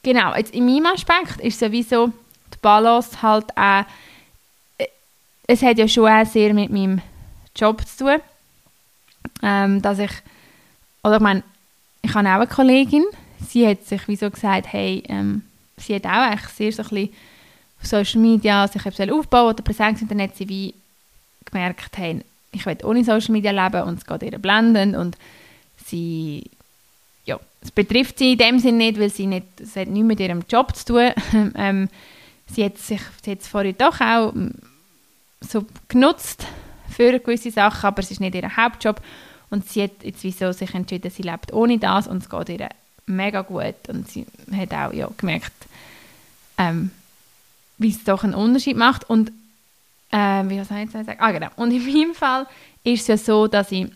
genau, 0.02 0.36
jetzt 0.36 0.54
in 0.54 0.66
meinem 0.66 0.88
Aspekt 0.88 1.40
ist 1.40 1.60
sowieso 1.60 2.08
die 2.54 2.58
Balance 2.62 3.22
halt 3.22 3.56
auch, 3.56 3.86
es 5.48 5.62
hat 5.62 5.78
ja 5.78 5.88
schon 5.88 6.10
auch 6.10 6.26
sehr 6.26 6.54
mit 6.54 6.72
meinem 6.72 7.02
Job 7.56 7.86
zu 7.86 8.06
tun, 8.06 8.22
ähm, 9.42 9.82
dass 9.82 10.00
ich, 10.00 10.12
oder 11.04 11.16
ich 11.16 11.22
meine, 11.22 11.44
ich 12.02 12.14
habe 12.14 12.28
auch 12.30 12.34
eine 12.34 12.48
Kollegin, 12.48 13.06
sie 13.48 13.68
hat 13.68 13.86
sich 13.86 14.02
wieso 14.08 14.30
gesagt, 14.30 14.72
hey, 14.72 15.04
ähm, 15.08 15.44
sie 15.78 15.96
hat 15.96 16.06
auch 16.06 16.10
eigentlich 16.10 16.50
sehr 16.50 16.72
so 16.72 16.84
ein 16.84 16.90
bisschen 16.90 17.14
Social 17.82 18.22
Media 18.22 18.68
sich 18.68 19.12
aufbauen 19.12 19.50
oder 19.50 19.64
Präsenzinternet 19.64 20.36
sie 20.38 20.48
wie 20.48 20.74
gemerkt 21.46 21.98
haben, 21.98 22.24
ich 22.52 22.66
will 22.66 22.78
ohne 22.84 23.04
Social 23.04 23.32
Media 23.32 23.52
leben 23.52 23.84
und 23.84 23.98
es 23.98 24.06
geht 24.06 24.24
ihr 24.24 24.40
blendend 24.40 24.96
und 24.96 25.18
sie 25.86 26.44
ja, 27.26 27.40
es 27.62 27.72
betrifft 27.72 28.18
sie 28.20 28.34
in 28.34 28.38
dem 28.38 28.60
Sinne 28.60 28.78
nicht, 28.78 29.00
weil 29.00 29.10
sie 29.10 29.28
nicht, 29.28 29.46
es 29.60 29.76
hat 29.76 29.88
nichts 29.88 30.08
mit 30.08 30.20
ihrem 30.20 30.44
Job 30.50 30.76
zu 30.76 30.86
tun. 30.86 31.12
ähm, 31.56 31.90
sie 32.48 32.66
hat 32.66 32.78
sich 32.78 33.02
es 33.26 33.48
vorher 33.48 33.74
doch 33.74 34.00
auch 34.02 34.34
so 35.48 35.66
genutzt 35.88 36.46
für 36.90 37.20
gewisse 37.20 37.52
Sachen, 37.52 37.86
aber 37.86 38.02
es 38.02 38.12
ist 38.12 38.20
nicht 38.20 38.36
ihr 38.36 38.56
Hauptjob. 38.56 39.02
Und 39.50 39.70
sie 39.70 39.84
hat 39.84 39.92
jetzt 40.04 40.24
wieso 40.24 40.52
sich 40.52 40.74
entschieden, 40.74 41.12
sie 41.12 41.22
lebt 41.22 41.54
ohne 41.54 41.78
das 41.78 42.08
und 42.08 42.24
es 42.24 42.30
geht 42.30 42.50
ihr 42.50 42.70
mega 43.06 43.42
gut. 43.42 43.76
Und 43.88 44.10
sie 44.10 44.26
hat 44.56 44.74
auch 44.74 44.94
ja, 44.94 45.10
gemerkt, 45.18 45.54
ähm, 46.58 46.92
wie 47.78 47.90
es 47.90 48.04
doch 48.04 48.24
einen 48.24 48.34
Unterschied 48.34 48.78
macht. 48.78 49.10
Und 49.10 49.32
äh, 50.12 50.44
wie 50.48 50.64
soll 50.64 50.78
ich 50.78 50.84
jetzt 50.84 50.94
sagen? 50.94 51.20
Ah, 51.20 51.32
genau. 51.32 51.50
Und 51.56 51.72
in 51.72 51.86
meinem 51.86 52.16
Fall 52.16 52.48
ist 52.84 53.02
es 53.02 53.08
ja 53.08 53.18
so, 53.18 53.48
dass 53.48 53.72
ich 53.72 53.92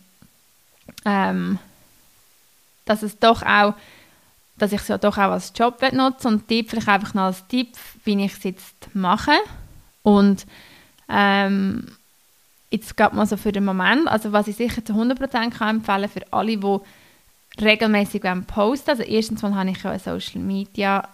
ähm, 1.04 1.58
dass 2.84 3.02
es 3.02 3.18
doch 3.18 3.42
auch, 3.42 3.74
dass 4.56 4.72
ich 4.72 4.80
es 4.80 4.88
ja 4.88 4.98
doch 4.98 5.18
auch 5.18 5.32
als 5.32 5.52
Job 5.54 5.80
nutzen 5.92 6.26
und 6.28 6.48
Tipp 6.48 6.70
vielleicht 6.70 6.88
einfach 6.88 7.14
noch 7.14 7.24
als 7.24 7.46
Tipp, 7.48 7.76
wie 8.04 8.24
ich 8.24 8.32
es 8.32 8.44
jetzt 8.44 8.94
mache 8.94 9.36
und 10.02 10.46
ähm, 11.08 11.86
jetzt 12.70 12.96
geht 12.96 13.12
mal 13.12 13.26
so 13.26 13.36
für 13.36 13.52
den 13.52 13.64
Moment, 13.64 14.08
also 14.08 14.32
was 14.32 14.48
ich 14.48 14.56
sicher 14.56 14.84
zu 14.84 14.92
100% 14.92 15.50
kann 15.50 15.76
empfehlen 15.76 16.08
für 16.08 16.32
alle, 16.32 16.56
die 16.56 16.78
regelmäßig 17.60 18.22
posten, 18.46 18.90
also 18.90 19.02
erstens 19.02 19.42
mal 19.42 19.54
habe 19.54 19.70
ich 19.70 19.82
ja 19.82 19.90
eine 19.90 19.98
Social 19.98 20.40
Media 20.40 21.08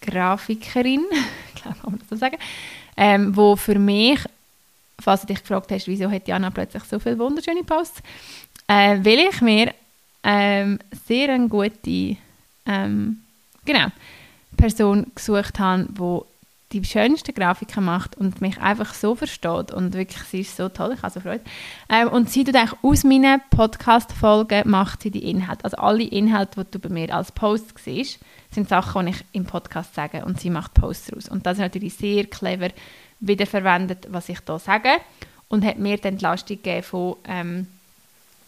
Grafikerin, 0.00 1.04
kann 1.62 1.74
man 1.82 1.98
das 1.98 2.08
so 2.08 2.16
sagen, 2.16 2.38
ähm, 2.96 3.36
wo 3.36 3.56
für 3.56 3.78
mich, 3.78 4.20
falls 5.00 5.22
du 5.22 5.26
dich 5.28 5.40
gefragt 5.40 5.70
hast, 5.72 5.88
wieso 5.88 6.10
hat 6.10 6.28
Jana 6.28 6.50
plötzlich 6.50 6.84
so 6.84 6.98
viele 6.98 7.18
wunderschöne 7.18 7.64
Posts, 7.64 8.02
äh, 8.68 9.02
will 9.02 9.18
ich 9.30 9.40
mir 9.40 9.74
ähm, 10.22 10.78
sehr 11.06 11.30
eine 11.30 11.48
gute 11.48 12.16
ähm, 12.66 13.20
genau, 13.64 13.88
Person 14.56 15.06
gesucht 15.14 15.58
habe, 15.58 15.88
die 15.90 16.20
die 16.80 16.88
schönsten 16.88 17.34
Grafiken 17.34 17.84
macht 17.84 18.16
und 18.16 18.40
mich 18.40 18.60
einfach 18.60 18.94
so 18.94 19.14
versteht 19.14 19.72
und 19.72 19.94
wirklich, 19.94 20.22
sie 20.24 20.40
ist 20.40 20.56
so 20.56 20.68
toll, 20.68 20.94
ich 20.96 21.02
habe 21.02 21.12
so 21.12 21.20
Freude. 21.20 21.44
Ähm, 21.88 22.08
und 22.08 22.30
sie 22.30 22.44
tut 22.44 22.56
eigentlich 22.56 22.78
aus 22.82 23.04
meinen 23.04 23.40
Podcast-Folgen 23.50 24.68
macht 24.68 25.02
sie 25.02 25.10
die 25.10 25.30
Inhalte, 25.30 25.64
also 25.64 25.76
alle 25.76 26.04
Inhalte, 26.04 26.64
die 26.64 26.70
du 26.70 26.78
bei 26.78 26.88
mir 26.88 27.14
als 27.14 27.32
Post 27.32 27.74
siehst, 27.78 28.18
sind 28.50 28.68
Sachen, 28.68 29.06
die 29.06 29.12
ich 29.12 29.24
im 29.32 29.44
Podcast 29.44 29.94
sage 29.94 30.24
und 30.24 30.40
sie 30.40 30.50
macht 30.50 30.74
Posts 30.74 31.06
daraus. 31.06 31.28
Und 31.28 31.46
das 31.46 31.54
ist 31.54 31.62
natürlich 31.62 31.94
sehr 31.94 32.24
clever 32.24 32.68
wiederverwendet, 33.20 34.08
was 34.10 34.28
ich 34.28 34.40
da 34.40 34.58
sage 34.58 34.90
und 35.48 35.64
hat 35.64 35.78
mir 35.78 35.96
dann 35.96 36.02
die 36.02 36.08
Entlastung 36.24 36.56
gegeben 36.56 36.82
von, 36.82 37.16
ähm, 37.26 37.66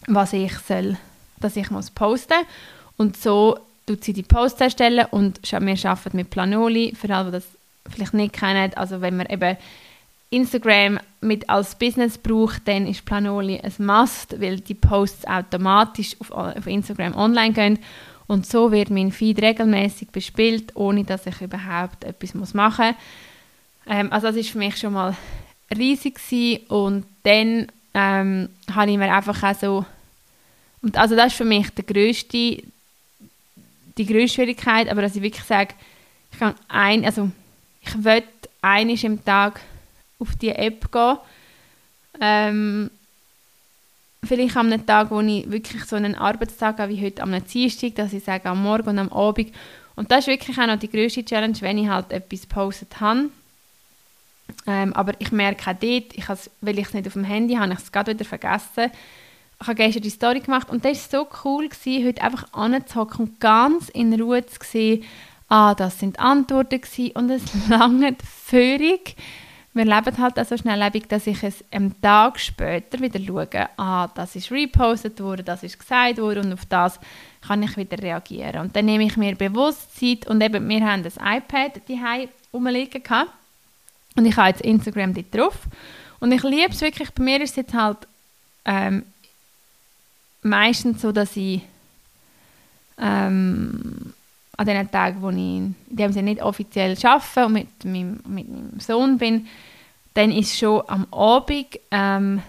was 0.06 0.32
ich 0.32 0.56
soll 0.58 0.96
dass 1.40 1.56
ich 1.56 1.70
muss 1.70 1.90
posten 1.90 2.44
und 2.96 3.16
so 3.16 3.58
tut 3.86 4.02
sie 4.04 4.12
die 4.12 4.22
Posts 4.22 4.60
erstellen 4.60 5.06
und 5.10 5.40
wir 5.42 5.90
arbeiten 5.90 6.16
mit 6.16 6.30
Planoli, 6.30 6.94
für 6.94 7.14
alle, 7.14 7.26
die 7.26 7.32
das 7.32 7.44
vielleicht 7.90 8.14
nicht 8.14 8.32
kennen, 8.32 8.72
also 8.74 9.00
wenn 9.00 9.16
man 9.16 9.26
eben 9.26 9.56
Instagram 10.30 10.98
mit 11.20 11.48
als 11.48 11.78
Business 11.78 12.18
braucht, 12.18 12.66
dann 12.66 12.86
ist 12.86 13.04
Planoli 13.04 13.60
ein 13.60 13.72
Must, 13.84 14.40
weil 14.40 14.60
die 14.60 14.74
Posts 14.74 15.26
automatisch 15.26 16.16
auf, 16.20 16.30
auf 16.30 16.66
Instagram 16.66 17.14
online 17.14 17.52
gehen 17.52 17.78
und 18.26 18.44
so 18.46 18.72
wird 18.72 18.90
mein 18.90 19.12
Feed 19.12 19.40
regelmäßig 19.40 20.08
bespielt, 20.10 20.74
ohne 20.74 21.04
dass 21.04 21.26
ich 21.26 21.40
überhaupt 21.40 22.04
etwas 22.04 22.54
machen 22.54 22.86
muss. 22.86 22.96
Ähm, 23.88 24.12
also 24.12 24.26
das 24.28 24.36
ist 24.36 24.50
für 24.50 24.58
mich 24.58 24.76
schon 24.76 24.94
mal 24.94 25.16
riesig 25.76 26.16
gewesen. 26.16 26.66
und 26.66 27.06
dann 27.22 27.68
ähm, 27.94 28.48
habe 28.74 28.90
ich 28.90 28.98
mir 28.98 29.14
einfach 29.14 29.42
auch 29.42 29.54
so 29.54 29.86
und 30.86 30.96
also 30.98 31.16
das 31.16 31.32
ist 31.32 31.36
für 31.36 31.44
mich 31.44 31.68
der 31.70 31.82
grösste, 31.84 32.62
die 33.98 34.06
grösste 34.06 34.36
Schwierigkeit, 34.36 34.88
aber 34.88 35.02
dass 35.02 35.16
ich 35.16 35.22
wirklich 35.22 35.44
sage, 35.44 35.74
ich 36.30 36.38
kann 36.38 36.54
ein, 36.68 37.04
also 37.04 37.30
ich 37.86 38.04
will 38.04 38.22
einisch 38.62 39.04
im 39.04 39.24
Tag 39.24 39.60
auf 40.18 40.34
die 40.36 40.50
App 40.50 40.90
gehe. 40.90 41.18
Ähm, 42.20 42.90
vielleicht 44.24 44.56
einem 44.56 44.84
Tag, 44.84 45.10
wo 45.10 45.20
ich 45.20 45.50
wirklich 45.50 45.84
so 45.84 45.96
einen 45.96 46.14
Arbeitstag 46.14 46.78
habe, 46.78 46.92
wie 46.92 47.04
heute 47.04 47.22
am 47.22 47.44
Dienstag, 47.44 47.94
dass 47.94 48.12
ich 48.12 48.24
sage, 48.24 48.48
am 48.48 48.62
Morgen 48.62 48.88
und 48.88 48.98
am 48.98 49.12
Abend. 49.12 49.52
Und 49.94 50.10
das 50.10 50.20
ist 50.20 50.26
wirklich 50.26 50.58
auch 50.58 50.66
noch 50.66 50.78
die 50.78 50.90
grösste 50.90 51.24
Challenge, 51.24 51.56
wenn 51.60 51.78
ich 51.78 51.88
halt 51.88 52.12
etwas 52.12 52.42
gepostet 52.42 53.00
habe. 53.00 53.30
Ähm, 54.66 54.92
aber 54.92 55.14
ich 55.18 55.32
merke 55.32 55.70
auch 55.70 55.74
dort, 55.74 56.14
ich 56.14 56.28
weil 56.60 56.78
ich 56.78 56.86
es 56.86 56.94
nicht 56.94 57.06
auf 57.06 57.14
dem 57.14 57.24
Handy 57.24 57.54
habe, 57.54 57.72
ich 57.72 57.78
es 57.78 57.92
gerade 57.92 58.12
wieder 58.12 58.24
vergessen. 58.24 58.90
Ich 59.60 59.66
habe 59.66 59.74
gestern 59.74 60.02
die 60.02 60.10
Story 60.10 60.40
gemacht 60.40 60.68
und 60.68 60.84
das 60.84 61.12
war 61.12 61.20
so 61.20 61.28
cool, 61.44 61.68
gewesen, 61.68 62.06
heute 62.06 62.22
einfach 62.22 62.52
anzuhocken 62.52 63.26
und 63.26 63.40
ganz 63.40 63.88
in 63.88 64.20
Ruhe 64.20 64.44
zu 64.44 64.58
sehen, 64.62 65.04
ah, 65.48 65.74
das 65.74 65.98
sind 65.98 66.18
Antworten 66.18 66.80
gewesen 66.80 67.12
und 67.12 67.30
es 67.30 67.42
lange 67.68 68.16
völlig. 68.44 69.16
Wir 69.74 69.84
leben 69.84 70.18
halt 70.18 70.48
so 70.48 70.56
schnelllebig, 70.56 71.06
dass 71.06 71.26
ich 71.26 71.42
es 71.42 71.62
am 71.70 72.00
Tag 72.00 72.40
später 72.40 72.98
wieder 72.98 73.20
schaue, 73.20 73.68
ah, 73.76 74.08
das 74.14 74.34
ist 74.34 74.50
repostet 74.50 75.20
worden, 75.20 75.44
das 75.44 75.62
ist 75.62 75.78
gesagt 75.78 76.18
worden 76.18 76.46
und 76.46 76.52
auf 76.54 76.64
das 76.64 76.98
kann 77.46 77.62
ich 77.62 77.76
wieder 77.76 78.02
reagieren. 78.02 78.62
Und 78.62 78.74
dann 78.74 78.86
nehme 78.86 79.04
ich 79.04 79.16
mir 79.18 79.34
bewusst 79.34 79.98
Zeit 79.98 80.26
und 80.26 80.40
eben, 80.40 80.66
wir 80.66 80.84
haben 80.84 81.02
das 81.02 81.16
iPad 81.16 81.82
die 81.88 82.00
rumliegen 82.52 83.02
gehabt 83.02 83.30
und 84.16 84.24
ich 84.24 84.36
habe 84.36 84.48
jetzt 84.48 84.62
Instagram 84.62 85.12
dort 85.12 85.34
drauf. 85.34 85.58
Und 86.20 86.32
ich 86.32 86.42
liebe 86.42 86.70
es 86.70 86.80
wirklich, 86.80 87.10
bei 87.10 87.22
mir 87.22 87.42
ist 87.42 87.50
es 87.50 87.56
jetzt 87.56 87.74
halt 87.74 87.98
ähm, 88.64 89.04
meistens 90.42 91.02
so, 91.02 91.12
dass 91.12 91.36
ich 91.36 91.60
ähm, 92.98 94.14
an 94.56 94.66
den 94.66 94.90
Tagen, 94.90 95.22
wo 95.22 95.30
ich 95.30 95.36
in 95.36 95.74
dem 95.88 96.12
Sinne 96.12 96.30
nicht 96.30 96.42
offiziell 96.42 96.96
arbeite 97.02 97.46
und 97.46 97.52
mit 97.52 97.84
meinem, 97.84 98.20
mit 98.26 98.48
meinem 98.48 98.80
Sohn 98.80 99.18
bin, 99.18 99.46
dann 100.14 100.32
ist 100.32 100.58
schon 100.58 100.82
am 100.88 101.06
Abend, 101.12 101.78
ähm, 101.90 102.42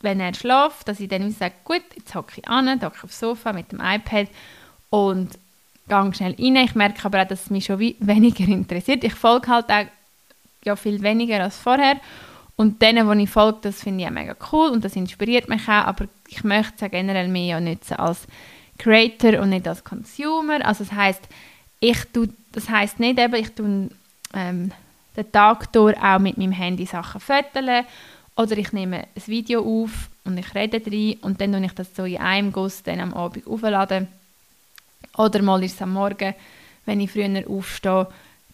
wenn 0.00 0.20
er 0.20 0.32
schläft, 0.32 0.86
dass 0.86 1.00
ich 1.00 1.08
dann 1.08 1.30
sage, 1.32 1.54
gut, 1.64 1.82
jetzt 1.96 2.14
hocke 2.14 2.34
ich 2.36 2.48
an, 2.48 2.80
hocke 2.80 3.02
aufs 3.02 3.18
Sofa 3.18 3.52
mit 3.52 3.72
dem 3.72 3.80
iPad 3.80 4.28
und 4.90 5.36
gehe 5.88 6.14
schnell 6.14 6.36
rein. 6.38 6.56
Ich 6.56 6.74
merke 6.76 7.04
aber 7.04 7.22
auch, 7.22 7.28
dass 7.28 7.44
es 7.44 7.50
mich 7.50 7.64
schon 7.64 7.80
weniger 7.80 8.46
interessiert. 8.46 9.02
Ich 9.02 9.14
folge 9.14 9.48
halt 9.48 9.70
auch 9.70 9.86
ja, 10.64 10.76
viel 10.76 11.02
weniger 11.02 11.42
als 11.42 11.56
vorher. 11.56 11.96
Und 12.54 12.82
denen, 12.82 13.10
die 13.10 13.24
ich 13.24 13.30
folge, 13.30 13.58
das 13.62 13.82
finde 13.82 14.02
ich 14.02 14.08
auch 14.08 14.12
mega 14.12 14.36
cool 14.52 14.70
und 14.70 14.84
das 14.84 14.96
inspiriert 14.96 15.48
mich 15.48 15.62
auch, 15.68 15.86
aber 15.86 16.06
ich 16.28 16.42
möchte 16.42 16.84
es 16.84 16.90
generell 16.90 17.28
mehr 17.28 17.60
nutzen 17.60 17.94
als 17.94 18.26
Creator 18.78 19.40
und 19.40 19.50
nicht 19.50 19.66
als 19.68 19.84
Consumer. 19.84 20.64
Also 20.64 20.84
das 20.84 20.92
heißt, 20.92 21.22
ich 21.80 22.04
tue, 22.12 22.28
das 22.52 22.68
heißt 22.68 23.00
nicht 23.00 23.18
eben, 23.18 23.34
ich 23.34 23.54
tue 23.54 23.90
ähm, 24.34 24.72
den 25.16 25.32
Tag 25.32 25.72
durch 25.72 26.00
auch 26.00 26.18
mit 26.18 26.38
meinem 26.38 26.52
Handy 26.52 26.86
Sachen 26.86 27.20
fotografieren 27.20 27.86
oder 28.36 28.56
ich 28.56 28.72
nehme 28.72 28.98
ein 28.98 29.26
Video 29.26 29.60
auf 29.60 30.08
und 30.24 30.38
ich 30.38 30.54
rede 30.54 30.80
drin 30.80 31.18
und 31.22 31.40
dann 31.40 31.52
tue 31.52 31.64
ich 31.64 31.72
das 31.72 31.94
so 31.94 32.04
in 32.04 32.18
einem 32.18 32.52
Guss 32.52 32.82
dann 32.82 33.00
am 33.00 33.14
Abend 33.14 33.46
aufladen. 33.46 34.06
Oder 35.16 35.42
mal 35.42 35.62
ist 35.64 35.74
es 35.74 35.82
am 35.82 35.92
Morgen, 35.92 36.34
wenn 36.86 37.00
ich 37.00 37.10
früher 37.10 37.44
aufstehe. 37.48 38.06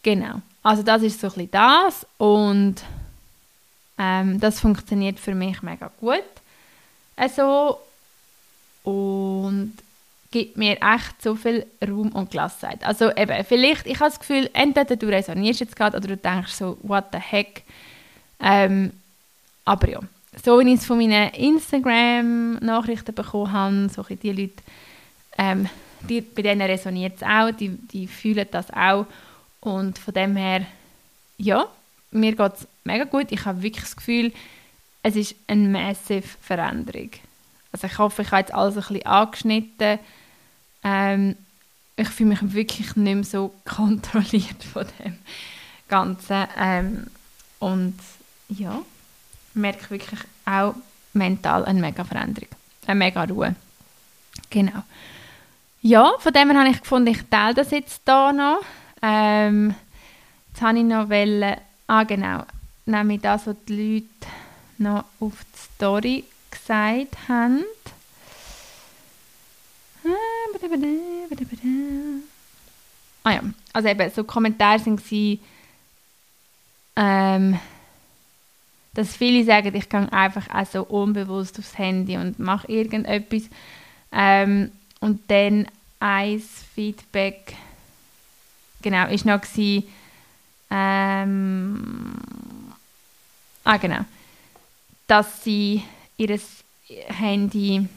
Genau. 0.03 0.41
Also 0.63 0.83
das 0.83 1.03
ist 1.03 1.21
so 1.21 1.31
ein 1.37 1.51
das 1.51 2.07
und 2.17 2.77
ähm, 3.99 4.41
das 4.41 4.61
funktioniert 4.61 5.21
für 5.21 5.35
mich 5.35 5.63
mega 5.63 5.91
gut. 6.01 6.23
Also, 7.17 7.79
und 8.83 9.75
gibt 10.35 10.57
mir 10.57 10.77
echt 10.83 11.23
so 11.23 11.37
viel 11.37 11.65
Raum 11.81 12.09
und 12.11 12.33
Gelassenheit. 12.33 12.83
Also 12.85 13.15
eben, 13.15 13.45
vielleicht, 13.45 13.87
ich 13.87 14.01
habe 14.01 14.11
das 14.11 14.19
Gefühl, 14.19 14.51
entweder 14.53 14.97
du 14.97 15.07
resonierst 15.07 15.61
jetzt 15.61 15.77
gerade 15.77 15.97
oder 15.97 16.09
du 16.09 16.17
denkst 16.17 16.55
so, 16.55 16.77
what 16.83 17.05
the 17.13 17.19
heck. 17.19 17.63
Ähm, 18.41 18.91
aber 19.65 19.89
ja, 19.89 20.01
so 20.45 20.59
wie 20.59 20.73
ich 20.73 20.81
es 20.81 20.87
von 20.87 20.99
meinen 20.99 21.33
Instagram-Nachrichten 21.35 23.15
bekommen 23.15 23.53
habe, 23.53 23.89
so 23.89 24.03
die 24.03 24.33
Leute, 24.33 24.61
ähm, 25.39 25.69
die, 26.09 26.21
bei 26.21 26.43
denen 26.43 26.63
resoniert 26.63 27.15
es 27.19 27.23
auch, 27.23 27.53
die, 27.53 27.69
die 27.69 28.09
fühlen 28.09 28.49
das 28.51 28.73
auch. 28.73 29.07
Und 29.61 30.01
von 30.01 30.15
dem 30.15 30.35
her, 30.35 30.67
ja, 31.39 31.69
mir 32.11 32.35
geht 32.35 32.55
es 32.55 32.67
mega 32.83 33.05
gut. 33.05 33.31
Ich 33.31 33.45
habe 33.45 33.63
wirklich 33.63 33.85
das 33.85 33.95
Gefühl, 33.95 34.33
es 35.05 35.15
ist 35.15 35.37
eine 35.47 35.69
massive 35.69 36.27
Veränderung. 36.41 37.11
Also 37.71 37.87
ich 37.87 37.99
hoffe, 37.99 38.23
ich 38.23 38.33
habe 38.33 38.41
jetzt 38.41 38.53
alles 38.53 38.77
ein 38.77 38.83
bisschen 38.83 39.07
angeschnitten. 39.07 40.01
Ähm, 40.85 41.37
ich 41.97 42.09
fühle 42.09 42.31
mich 42.31 42.55
wirklich 42.55 42.97
nicht 42.97 43.15
mehr 43.15 43.25
so 43.25 43.53
kontrolliert 43.65 44.63
von 44.63 44.87
dem 45.01 45.19
Ganzen. 45.89 46.47
Ähm, 46.57 47.07
und 47.59 47.99
ja, 48.49 48.81
merke 49.55 49.91
wirklich 49.91 50.21
auch 50.45 50.75
mental 51.13 51.65
eine 51.65 51.81
mega 51.81 52.05
Veränderung, 52.05 52.49
eine 52.87 52.99
mega 52.99 53.25
Ruhe. 53.25 53.55
Genau. 54.51 54.83
Ja, 55.81 56.13
von 56.19 56.33
dem 56.33 56.51
her 56.51 56.61
habe 56.61 56.71
ich 56.71 56.81
gefunden, 56.81 57.09
ich 57.09 57.23
teile 57.31 57.55
das 57.55 57.71
jetzt 57.71 58.03
hier 58.05 58.33
noch. 58.33 58.61
Ähm, 59.03 59.75
jetzt 60.49 60.63
habe 60.63 60.79
ich 60.79 60.85
noch 60.85 61.09
wollen, 61.09 61.57
ah 61.87 62.05
genau, 62.05 62.45
nämlich 62.87 63.21
das, 63.21 63.47
was 63.47 63.57
die 63.69 64.01
Leute 64.01 64.33
noch 64.79 65.05
auf 65.21 65.33
die 65.53 65.75
Story 65.75 66.25
gesagt 66.51 67.29
haben. 67.29 67.65
Ah 73.23 73.33
ja, 73.33 73.43
also 73.73 73.89
eben, 73.89 74.11
so 74.11 74.25
Kommentare 74.25 74.85
waren, 74.85 75.41
ähm, 76.97 77.59
dass 78.95 79.17
viele 79.17 79.45
sagen, 79.45 79.75
ich 79.75 79.89
gehe 79.89 80.13
einfach 80.13 80.49
auch 80.55 80.67
so 80.67 80.83
unbewusst 80.85 81.59
aufs 81.59 81.77
Handy 81.77 82.17
und 82.17 82.39
mache 82.39 82.71
irgendetwas. 82.71 83.45
Ähm, 84.13 84.71
und 85.01 85.21
dann 85.29 85.67
ein 85.99 86.43
Feedback, 86.75 87.57
genau, 88.83 89.09
ist 89.09 89.25
noch 89.25 89.41
gewesen, 89.41 89.85
ähm, 90.71 92.15
ah 93.65 93.77
genau, 93.77 94.05
dass 95.07 95.43
sie 95.45 95.83
ihr 96.17 96.39
Handy 97.09 97.89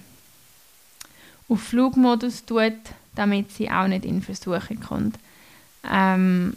auf 1.49 1.61
Flugmodus 1.61 2.45
tut, 2.45 2.73
damit 3.15 3.51
sie 3.51 3.69
auch 3.69 3.87
nicht 3.87 4.05
in 4.05 4.21
Versuche 4.21 4.75
kommt. 4.75 5.15
Ähm, 5.89 6.55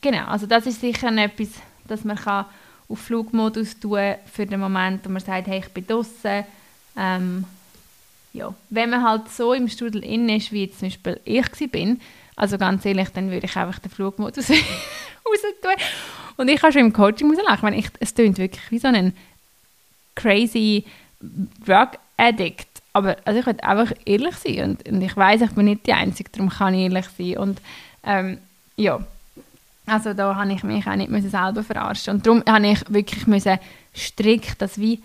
genau, 0.00 0.26
also 0.26 0.46
das 0.46 0.66
ist 0.66 0.80
sicher 0.80 1.14
etwas, 1.16 1.48
dass 1.86 2.04
man 2.04 2.16
kann 2.16 2.46
auf 2.88 2.98
Flugmodus 2.98 3.78
tun 3.78 4.14
für 4.32 4.46
den 4.46 4.60
Moment, 4.60 5.04
wo 5.04 5.10
man 5.10 5.22
sagt, 5.22 5.46
hey, 5.46 5.60
ich 5.60 5.68
bin 5.68 5.86
draußen. 5.86 6.44
Ähm, 6.96 7.44
ja. 8.32 8.54
Wenn 8.68 8.90
man 8.90 9.04
halt 9.04 9.28
so 9.28 9.52
im 9.54 9.68
Strudel 9.68 10.04
in 10.04 10.28
ist, 10.28 10.52
wie 10.52 10.70
zum 10.70 10.88
Beispiel 10.88 11.20
ich 11.24 11.70
bin, 11.70 12.00
also 12.36 12.58
ganz 12.58 12.84
ehrlich, 12.84 13.08
dann 13.10 13.30
würde 13.30 13.46
ich 13.46 13.56
einfach 13.56 13.78
den 13.78 13.90
Flugmodus 13.90 14.50
raus 14.50 15.40
tun. 15.62 15.72
Und 16.36 16.48
ich 16.48 16.62
habe 16.62 16.72
schon 16.72 16.82
im 16.82 16.92
Coaching 16.92 17.30
rauslachen. 17.34 17.74
Ich, 17.74 17.88
es 17.98 18.14
klingt 18.14 18.38
wirklich 18.38 18.70
wie 18.70 18.78
so 18.78 18.88
ein 18.88 19.14
crazy 20.14 20.84
Drug 21.20 21.90
Addict 22.16 22.69
aber 22.92 23.16
also 23.24 23.40
ich 23.40 23.46
will 23.46 23.56
einfach 23.62 23.92
ehrlich 24.04 24.36
sein 24.36 24.70
und, 24.70 24.88
und 24.88 25.02
ich 25.02 25.16
weiß 25.16 25.42
ich 25.42 25.52
bin 25.52 25.66
nicht 25.66 25.86
die 25.86 25.92
Einzige, 25.92 26.30
darum 26.30 26.50
kann 26.50 26.74
ich 26.74 26.82
ehrlich 26.82 27.06
sein 27.16 27.38
und 27.38 27.60
ähm, 28.04 28.38
ja, 28.76 29.00
also 29.86 30.14
da 30.14 30.34
habe 30.34 30.52
ich 30.52 30.62
mich 30.62 30.86
auch 30.86 30.96
nicht 30.96 31.30
selber 31.30 31.62
verarschen 31.62 32.16
und 32.16 32.26
darum 32.26 32.42
habe 32.48 32.66
ich 32.68 32.80
wirklich 32.88 33.26
müssen 33.26 33.58
strikt 33.94 34.60
das 34.62 34.78
wie 34.78 35.02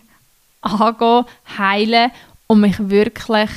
angehen, 0.62 1.26
heilen 1.58 2.12
und 2.48 2.62
mich 2.62 2.78
wirklich 2.90 3.50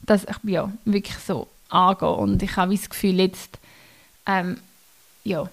das 0.00 0.26
ja, 0.44 0.70
wirklich 0.84 1.18
so 1.18 1.48
angehen 1.68 2.14
und 2.14 2.42
ich 2.42 2.56
habe 2.56 2.74
das 2.74 2.88
Gefühl 2.88 3.20
jetzt 3.20 3.58
ähm, 4.26 4.58
ja, 5.24 5.48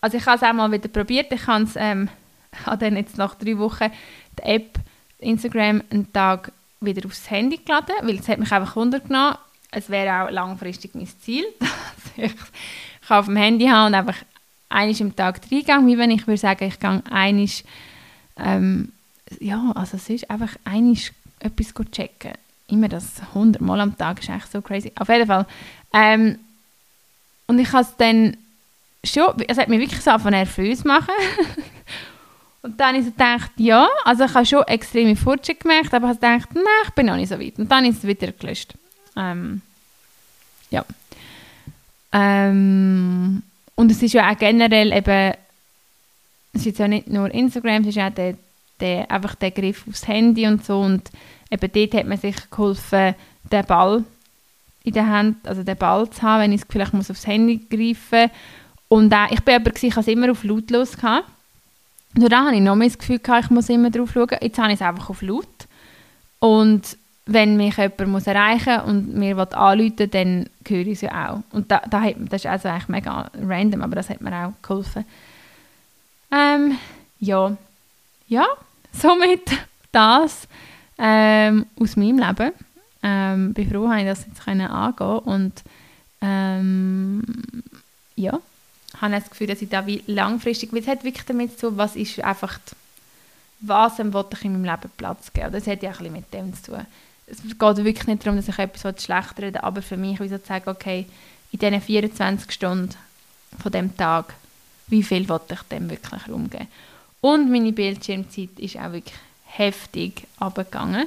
also 0.00 0.16
ich 0.16 0.26
habe 0.26 0.36
es 0.36 0.42
auch 0.42 0.52
mal 0.52 0.70
wieder 0.70 0.88
probiert, 0.88 1.32
ich 1.32 1.46
habe 1.46 1.64
es 1.64 1.74
ähm, 1.76 2.08
habe 2.66 2.78
dann 2.78 2.96
jetzt 2.96 3.18
nach 3.18 3.34
drei 3.34 3.58
Wochen 3.58 3.90
die 4.38 4.42
App 4.42 4.78
Instagram 5.18 5.82
einen 5.90 6.12
Tag 6.12 6.52
wieder 6.80 7.06
aufs 7.06 7.30
Handy 7.30 7.58
geladen, 7.58 7.94
weil 8.02 8.18
es 8.18 8.28
hat 8.28 8.38
mich 8.38 8.52
einfach 8.52 8.76
runtergenommen. 8.76 9.36
Es 9.70 9.90
wäre 9.90 10.24
auch 10.24 10.30
langfristig 10.30 10.94
mein 10.94 11.08
Ziel, 11.20 11.44
dass 11.58 11.70
ich 12.16 12.34
auf 13.10 13.26
dem 13.26 13.36
Handy 13.36 13.66
habe 13.66 13.86
und 13.88 13.94
einfach 13.94 14.16
einiges 14.68 15.00
im 15.00 15.14
Tag 15.14 15.40
reingehe, 15.50 15.86
wie 15.86 15.98
wenn 15.98 16.10
ich 16.10 16.26
würde 16.26 16.38
sagen, 16.38 16.64
ich 16.64 16.78
gehe 16.78 17.02
einiges, 17.10 17.64
ähm, 18.36 18.92
ja, 19.40 19.72
also 19.74 19.96
es 19.96 20.08
ist 20.08 20.30
einfach 20.30 20.54
einiges 20.64 21.12
etwas 21.40 21.74
checken. 21.90 22.32
Immer 22.68 22.88
das 22.88 23.20
100 23.34 23.62
Mal 23.62 23.80
am 23.80 23.96
Tag 23.96 24.20
ist 24.20 24.28
echt 24.28 24.52
so 24.52 24.60
crazy. 24.60 24.92
Auf 24.98 25.08
jeden 25.08 25.26
Fall. 25.26 25.46
Ähm, 25.92 26.38
und 27.46 27.58
ich 27.58 27.72
habe 27.72 27.82
es 27.82 27.96
dann 27.96 28.36
schon, 29.04 29.40
es 29.46 29.56
hat 29.56 29.68
mich 29.68 29.80
wirklich 29.80 30.02
so 30.02 30.18
von 30.18 30.32
nervös 30.32 30.84
machen 30.84 31.14
Und 32.62 32.78
dann 32.80 32.96
habe 32.96 32.98
ich 32.98 33.04
gedacht, 33.04 33.52
ja, 33.56 33.88
also 34.04 34.24
ich 34.24 34.34
habe 34.34 34.46
schon 34.46 34.62
extreme 34.64 35.16
Fortschritte 35.16 35.60
gemerkt, 35.60 35.94
aber 35.94 36.10
ich 36.10 36.16
habe 36.16 36.38
gedacht, 36.38 36.54
nein, 36.54 36.64
ich 36.84 36.90
bin 36.90 37.06
noch 37.06 37.16
nicht 37.16 37.28
so 37.28 37.38
weit. 37.38 37.58
Und 37.58 37.70
dann 37.70 37.84
ist 37.84 37.98
es 37.98 38.06
wieder 38.06 38.32
gelöscht. 38.32 38.74
Ähm, 39.16 39.62
ja. 40.70 40.84
Ähm, 42.12 43.42
und 43.74 43.90
es 43.90 44.02
ist 44.02 44.14
ja 44.14 44.30
auch 44.30 44.36
generell 44.36 44.92
eben, 44.92 45.34
es 46.52 46.66
ist 46.66 46.78
ja 46.78 46.88
nicht 46.88 47.08
nur 47.08 47.30
Instagram, 47.30 47.82
es 47.82 47.88
ist 47.88 47.98
auch 47.98 48.10
der, 48.10 48.36
der, 48.80 49.10
einfach 49.10 49.34
der 49.36 49.50
Griff 49.50 49.86
aufs 49.88 50.08
Handy 50.08 50.46
und 50.46 50.64
so 50.64 50.80
und 50.80 51.10
eben 51.50 51.72
dort 51.72 51.94
hat 51.94 52.06
man 52.06 52.18
sich 52.18 52.50
geholfen, 52.50 53.14
den 53.52 53.66
Ball 53.66 54.04
in 54.84 54.92
der 54.94 55.06
Hand, 55.06 55.46
also 55.46 55.62
den 55.62 55.76
Ball 55.76 56.08
zu 56.10 56.22
haben, 56.22 56.42
wenn 56.42 56.52
ich 56.52 56.62
das 56.62 56.68
Gefühl 56.68 56.82
ich 56.82 56.92
muss 56.92 57.10
aufs 57.10 57.26
Handy 57.26 57.60
greifen 57.70 58.30
und 58.88 59.12
auch, 59.12 59.30
ich 59.30 59.40
bin 59.40 59.54
aber, 59.54 59.70
ich 59.74 59.90
habe 59.92 60.00
es 60.00 60.08
immer 60.08 60.30
auf 60.30 60.44
lautlos 60.44 60.96
gehabt. 60.96 61.28
Und 62.16 62.32
dann 62.32 62.46
habe 62.46 62.56
ich 62.56 62.62
noch 62.62 62.74
mehr 62.74 62.88
das 62.88 62.98
Gefühl 62.98 63.18
gehabt, 63.18 63.44
ich 63.44 63.50
muss 63.50 63.68
immer 63.68 63.90
drauf 63.90 64.12
schauen. 64.12 64.28
Jetzt 64.40 64.58
habe 64.58 64.72
ich 64.72 64.80
es 64.80 64.82
einfach 64.82 65.10
auf 65.10 65.22
laut. 65.22 65.46
Und 66.40 66.96
wenn 67.26 67.56
mich 67.56 67.76
jemand 67.76 68.08
muss 68.08 68.26
erreichen 68.26 68.76
muss 68.76 68.88
und 68.88 69.14
mir 69.14 69.36
anrufen 69.38 69.98
will, 69.98 70.06
dann 70.08 70.48
höre 70.66 70.80
ich 70.80 70.92
es 70.94 71.00
ja 71.02 71.30
auch. 71.30 71.42
Und 71.52 71.70
da, 71.70 71.82
da 71.88 72.00
hat, 72.00 72.14
das 72.18 72.42
ist 72.42 72.46
also 72.46 72.68
eigentlich 72.68 72.88
mega 72.88 73.30
random, 73.46 73.82
aber 73.82 73.96
das 73.96 74.08
hat 74.08 74.20
mir 74.20 74.34
auch 74.34 74.52
geholfen. 74.62 75.04
Ähm, 76.32 76.78
ja. 77.20 77.56
Ja, 78.28 78.46
somit 78.92 79.42
das 79.92 80.48
ähm, 80.98 81.66
aus 81.78 81.96
meinem 81.96 82.18
Leben. 82.18 82.52
Ähm, 83.02 83.54
bin 83.54 83.70
froh, 83.70 83.88
dass 83.88 83.98
ich 83.98 84.06
das 84.06 84.26
jetzt 84.26 84.48
angehen 84.48 84.68
konnte. 84.96 85.20
Und 85.20 85.62
ähm, 86.20 87.22
ja, 88.16 88.38
habe 89.00 89.14
das 89.14 89.30
Gefühl, 89.30 89.46
dass 89.46 89.62
ich 89.62 89.68
da 89.68 89.86
wie 89.86 90.02
langfristig, 90.06 90.72
weil 90.72 90.80
es 90.80 90.88
hat 90.88 91.04
wirklich 91.04 91.26
damit 91.26 91.58
zu 91.58 91.68
tun, 91.68 91.78
was 91.78 91.96
ist 91.96 92.20
einfach, 92.20 92.58
was 93.60 93.98
ähm, 93.98 94.12
ich 94.32 94.44
in 94.44 94.52
meinem 94.52 94.64
Leben 94.64 94.90
Platz 94.96 95.32
geben. 95.32 95.52
Das 95.52 95.66
hat 95.66 95.82
ja 95.82 95.90
ein 95.90 95.96
bisschen 95.96 96.12
mit 96.12 96.34
dem 96.34 96.54
zu 96.54 96.72
tun. 96.72 96.86
Es 97.26 97.42
geht 97.42 97.84
wirklich 97.84 98.06
nicht 98.06 98.24
darum, 98.24 98.36
dass 98.36 98.48
ich 98.48 98.58
etwas 98.58 99.04
schlecht 99.04 99.38
rede, 99.38 99.62
aber 99.62 99.82
für 99.82 99.96
mich 99.96 100.18
wie 100.20 100.28
so 100.28 100.38
zu 100.38 100.46
sagen, 100.46 100.70
okay, 100.70 101.06
in 101.52 101.58
diesen 101.58 101.80
24 101.80 102.50
Stunden 102.50 102.94
von 103.60 103.72
dem 103.72 103.96
Tag, 103.96 104.34
wie 104.88 105.02
viel 105.02 105.28
wollte 105.28 105.54
ich 105.54 105.62
dem 105.62 105.90
wirklich 105.90 106.28
rumgeben. 106.28 106.68
Und 107.20 107.50
meine 107.50 107.72
Bildschirmzeit 107.72 108.58
ist 108.58 108.76
auch 108.76 108.92
wirklich 108.92 109.18
heftig 109.44 110.26
abgegangen. 110.38 111.06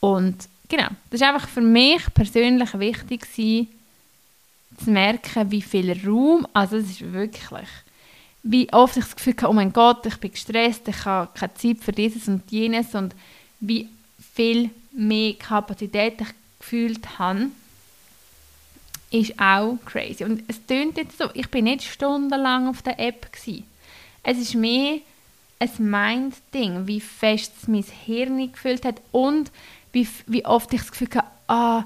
Und 0.00 0.36
genau, 0.68 0.88
das 1.10 1.20
ist 1.20 1.26
einfach 1.26 1.48
für 1.48 1.60
mich 1.60 2.02
persönlich 2.14 2.78
wichtig 2.78 3.22
gewesen, 3.22 3.68
zu 4.82 4.90
merken, 4.90 5.50
wie 5.50 5.62
viel 5.62 5.92
Raum, 6.06 6.46
also 6.52 6.76
es 6.76 6.90
ist 6.90 7.12
wirklich, 7.12 7.68
wie 8.42 8.72
oft 8.72 8.96
ich 8.96 9.04
das 9.04 9.16
Gefühl 9.16 9.34
habe, 9.38 9.48
oh 9.48 9.52
mein 9.52 9.72
Gott, 9.72 10.06
ich 10.06 10.16
bin 10.16 10.30
gestresst, 10.30 10.88
ich 10.88 11.04
habe 11.04 11.30
keine 11.34 11.54
Zeit 11.54 11.78
für 11.80 11.92
dieses 11.92 12.28
und 12.28 12.50
jenes 12.50 12.94
und 12.94 13.14
wie 13.60 13.88
viel 14.34 14.70
mehr 14.92 15.34
Kapazität 15.34 16.20
ich 16.20 16.28
gefühlt 16.58 17.18
habe, 17.18 17.50
ist 19.10 19.38
auch 19.38 19.78
crazy. 19.84 20.24
Und 20.24 20.44
es 20.48 20.64
tönt 20.66 20.96
jetzt 20.96 21.18
so, 21.18 21.28
ich 21.34 21.48
bin 21.48 21.64
nicht 21.64 21.84
stundenlang 21.84 22.68
auf 22.68 22.82
der 22.82 22.98
App 22.98 23.32
gewesen. 23.32 23.64
Es 24.22 24.38
ist 24.38 24.54
mehr 24.54 25.00
ein 25.58 25.70
Mind-Ding, 25.78 26.86
wie 26.86 27.00
fest 27.00 27.52
es 27.60 27.68
mein 27.68 27.84
Hirn 27.84 28.50
gefühlt 28.50 28.84
hat 28.84 29.00
und 29.12 29.50
wie, 29.92 30.08
wie 30.26 30.44
oft 30.44 30.72
ich 30.72 30.80
das 30.80 30.90
Gefühl 30.92 31.08
habe, 31.14 31.26
ah, 31.48 31.84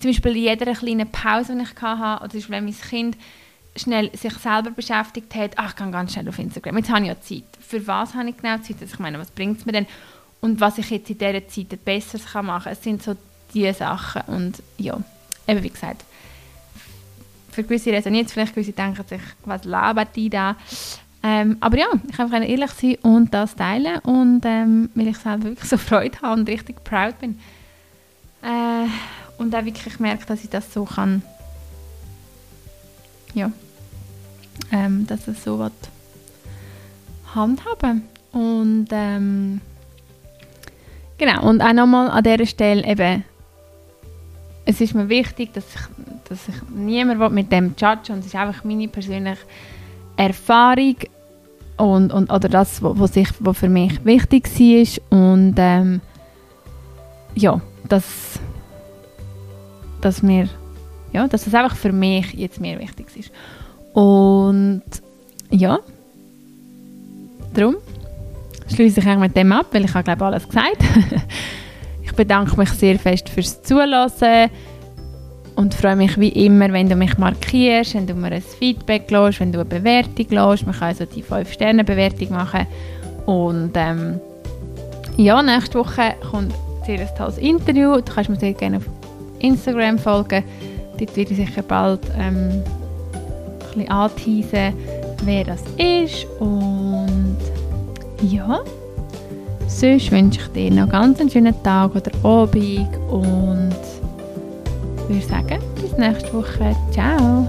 zum 0.00 0.10
Beispiel 0.10 0.32
in 0.32 0.42
jeder 0.42 0.72
kleinen 0.74 1.10
Pause, 1.10 1.54
die 1.54 1.62
ich 1.62 1.82
hatte, 1.82 2.24
oder 2.24 2.48
wenn 2.48 2.64
mein 2.64 2.74
Kind 2.74 3.16
schnell 3.76 4.10
sich 4.16 4.32
selber 4.34 4.70
beschäftigt 4.70 5.34
hat, 5.34 5.52
ach, 5.56 5.70
ich 5.70 5.76
gehe 5.76 5.90
ganz 5.90 6.12
schnell 6.12 6.28
auf 6.28 6.38
Instagram, 6.38 6.78
jetzt 6.78 6.90
habe 6.90 7.02
ich 7.02 7.08
ja 7.08 7.20
Zeit. 7.20 7.44
Für 7.60 7.86
was 7.86 8.14
habe 8.14 8.30
ich 8.30 8.36
genau 8.36 8.56
Zeit? 8.58 8.76
Also 8.80 8.94
ich 8.94 8.98
meine, 8.98 9.18
was 9.18 9.30
bringt 9.30 9.58
es 9.58 9.66
mir 9.66 9.72
denn? 9.72 9.86
Und 10.40 10.60
was 10.60 10.78
ich 10.78 10.90
jetzt 10.90 11.10
in 11.10 11.18
dieser 11.18 11.46
Zeit 11.46 11.84
Besseres 11.84 12.26
kann 12.26 12.46
machen 12.46 12.64
kann, 12.64 12.72
es 12.72 12.82
sind 12.82 13.02
so 13.02 13.14
diese 13.52 13.74
Sachen. 13.74 14.22
Und 14.26 14.62
ja, 14.78 14.98
eben 15.46 15.62
wie 15.62 15.70
gesagt, 15.70 16.04
für 17.50 17.62
gewisse 17.62 17.92
resoniert 17.92 18.26
es 18.26 18.32
vielleicht, 18.32 18.54
gewisse 18.54 18.72
denken 18.72 19.04
sich, 19.06 19.20
was 19.44 19.64
labert 19.64 20.16
die 20.16 20.30
da? 20.30 20.56
Ähm, 21.22 21.58
aber 21.60 21.78
ja, 21.78 21.88
ich 22.08 22.16
kann 22.16 22.32
einfach 22.32 22.48
ehrlich 22.48 22.70
sein 22.70 22.96
und 23.02 23.34
das 23.34 23.54
teilen 23.54 23.98
und 23.98 24.40
ähm, 24.46 24.88
weil 24.94 25.08
ich 25.08 25.18
selber 25.18 25.44
wirklich 25.44 25.68
so 25.68 25.76
Freude 25.76 26.18
habe 26.22 26.40
und 26.40 26.48
richtig 26.48 26.82
proud 26.82 27.18
bin. 27.18 27.38
Äh, 28.42 28.86
und 29.40 29.54
auch 29.54 29.64
wirklich 29.64 29.98
merke, 29.98 30.26
dass 30.26 30.44
ich 30.44 30.50
das 30.50 30.72
so 30.72 30.84
kann, 30.84 31.22
ja, 33.32 33.50
ähm, 34.70 35.06
dass 35.06 35.26
es 35.28 35.42
so 35.42 35.58
was 35.58 35.72
handhaben. 37.34 38.02
Und 38.32 38.88
ähm, 38.90 39.62
genau, 41.16 41.48
und 41.48 41.62
auch 41.62 41.72
nochmal 41.72 42.10
an 42.10 42.22
dieser 42.22 42.44
Stelle 42.44 42.86
eben, 42.86 43.24
es 44.66 44.80
ist 44.80 44.94
mir 44.94 45.08
wichtig, 45.08 45.54
dass 45.54 45.64
ich, 45.74 45.80
dass 46.28 46.48
ich 46.48 46.54
niemand 46.68 47.32
mit 47.32 47.50
dem 47.50 47.74
judge 47.78 48.12
und 48.12 48.20
es 48.20 48.26
ist 48.26 48.36
einfach 48.36 48.62
meine 48.62 48.88
persönliche 48.88 49.38
Erfahrung 50.16 50.96
und, 51.78 52.12
und, 52.12 52.30
oder 52.30 52.50
das, 52.50 52.82
was, 52.82 53.16
was 53.40 53.58
für 53.58 53.68
mich 53.70 54.04
wichtig 54.04 54.50
war. 55.10 55.18
Und 55.18 55.54
ähm, 55.56 56.02
ja, 57.34 57.58
das 57.88 58.38
dass 60.00 60.22
mir 60.22 60.48
ja, 61.12 61.26
dass 61.26 61.44
das 61.44 61.54
einfach 61.54 61.76
für 61.76 61.92
mich 61.92 62.32
jetzt 62.34 62.60
mehr 62.60 62.78
wichtig 62.78 63.06
ist. 63.16 63.30
Und 63.92 64.82
ja, 65.50 65.78
darum 67.54 67.76
schließe 68.72 69.00
ich 69.00 69.06
eigentlich 69.06 69.28
mit 69.28 69.36
dem 69.36 69.52
ab, 69.52 69.66
weil 69.72 69.84
ich 69.84 69.94
habe 69.94 70.04
glaube 70.04 70.24
alles 70.26 70.46
gesagt. 70.46 70.84
ich 72.04 72.12
bedanke 72.12 72.56
mich 72.56 72.70
sehr 72.70 72.98
fest 72.98 73.28
fürs 73.28 73.62
Zuhören 73.62 74.50
und 75.56 75.74
freue 75.74 75.96
mich 75.96 76.18
wie 76.18 76.28
immer, 76.28 76.72
wenn 76.72 76.88
du 76.88 76.94
mich 76.94 77.18
markierst, 77.18 77.94
wenn 77.94 78.06
du 78.06 78.14
mir 78.14 78.32
ein 78.32 78.42
Feedback 78.42 79.10
lässt, 79.10 79.40
wenn 79.40 79.52
du 79.52 79.60
eine 79.60 79.68
Bewertung 79.68 80.26
lässt. 80.28 80.64
Man 80.64 80.74
kann 80.74 80.88
also 80.88 81.04
die 81.04 81.24
5-Sterne-Bewertung 81.24 82.30
machen. 82.30 82.66
Und 83.26 83.72
ähm, 83.74 84.20
ja, 85.16 85.42
nächste 85.42 85.80
Woche 85.80 86.14
kommt 86.30 86.54
sehr 86.86 87.00
ein 87.00 87.08
tolles 87.18 87.36
Interview. 87.38 87.96
Du 87.96 88.12
kannst 88.14 88.30
mir 88.30 88.36
sehr 88.36 88.54
gerne 88.54 88.78
auf 88.78 88.84
Instagram 89.40 89.98
folgen. 89.98 90.44
Dort 90.98 91.16
werde 91.16 91.30
ich 91.32 91.36
sicher 91.36 91.62
bald 91.62 92.00
ähm, 92.18 92.62
ein 92.62 93.58
bisschen 93.72 93.90
anteasen, 93.90 94.74
wer 95.24 95.44
das 95.44 95.62
ist. 95.78 96.26
Und 96.38 97.36
ja, 98.22 98.60
sonst 99.66 100.10
wünsche 100.10 100.40
ich 100.40 100.48
dir 100.48 100.70
noch 100.70 100.88
ganz 100.88 101.20
einen 101.20 101.30
schönen 101.30 101.54
Tag 101.62 101.94
oder 101.94 102.12
Abend 102.22 102.88
und 103.10 103.74
würde 105.08 105.26
sagen, 105.26 105.58
bis 105.80 105.96
nächste 105.96 106.32
Woche. 106.34 106.76
Ciao! 106.92 107.48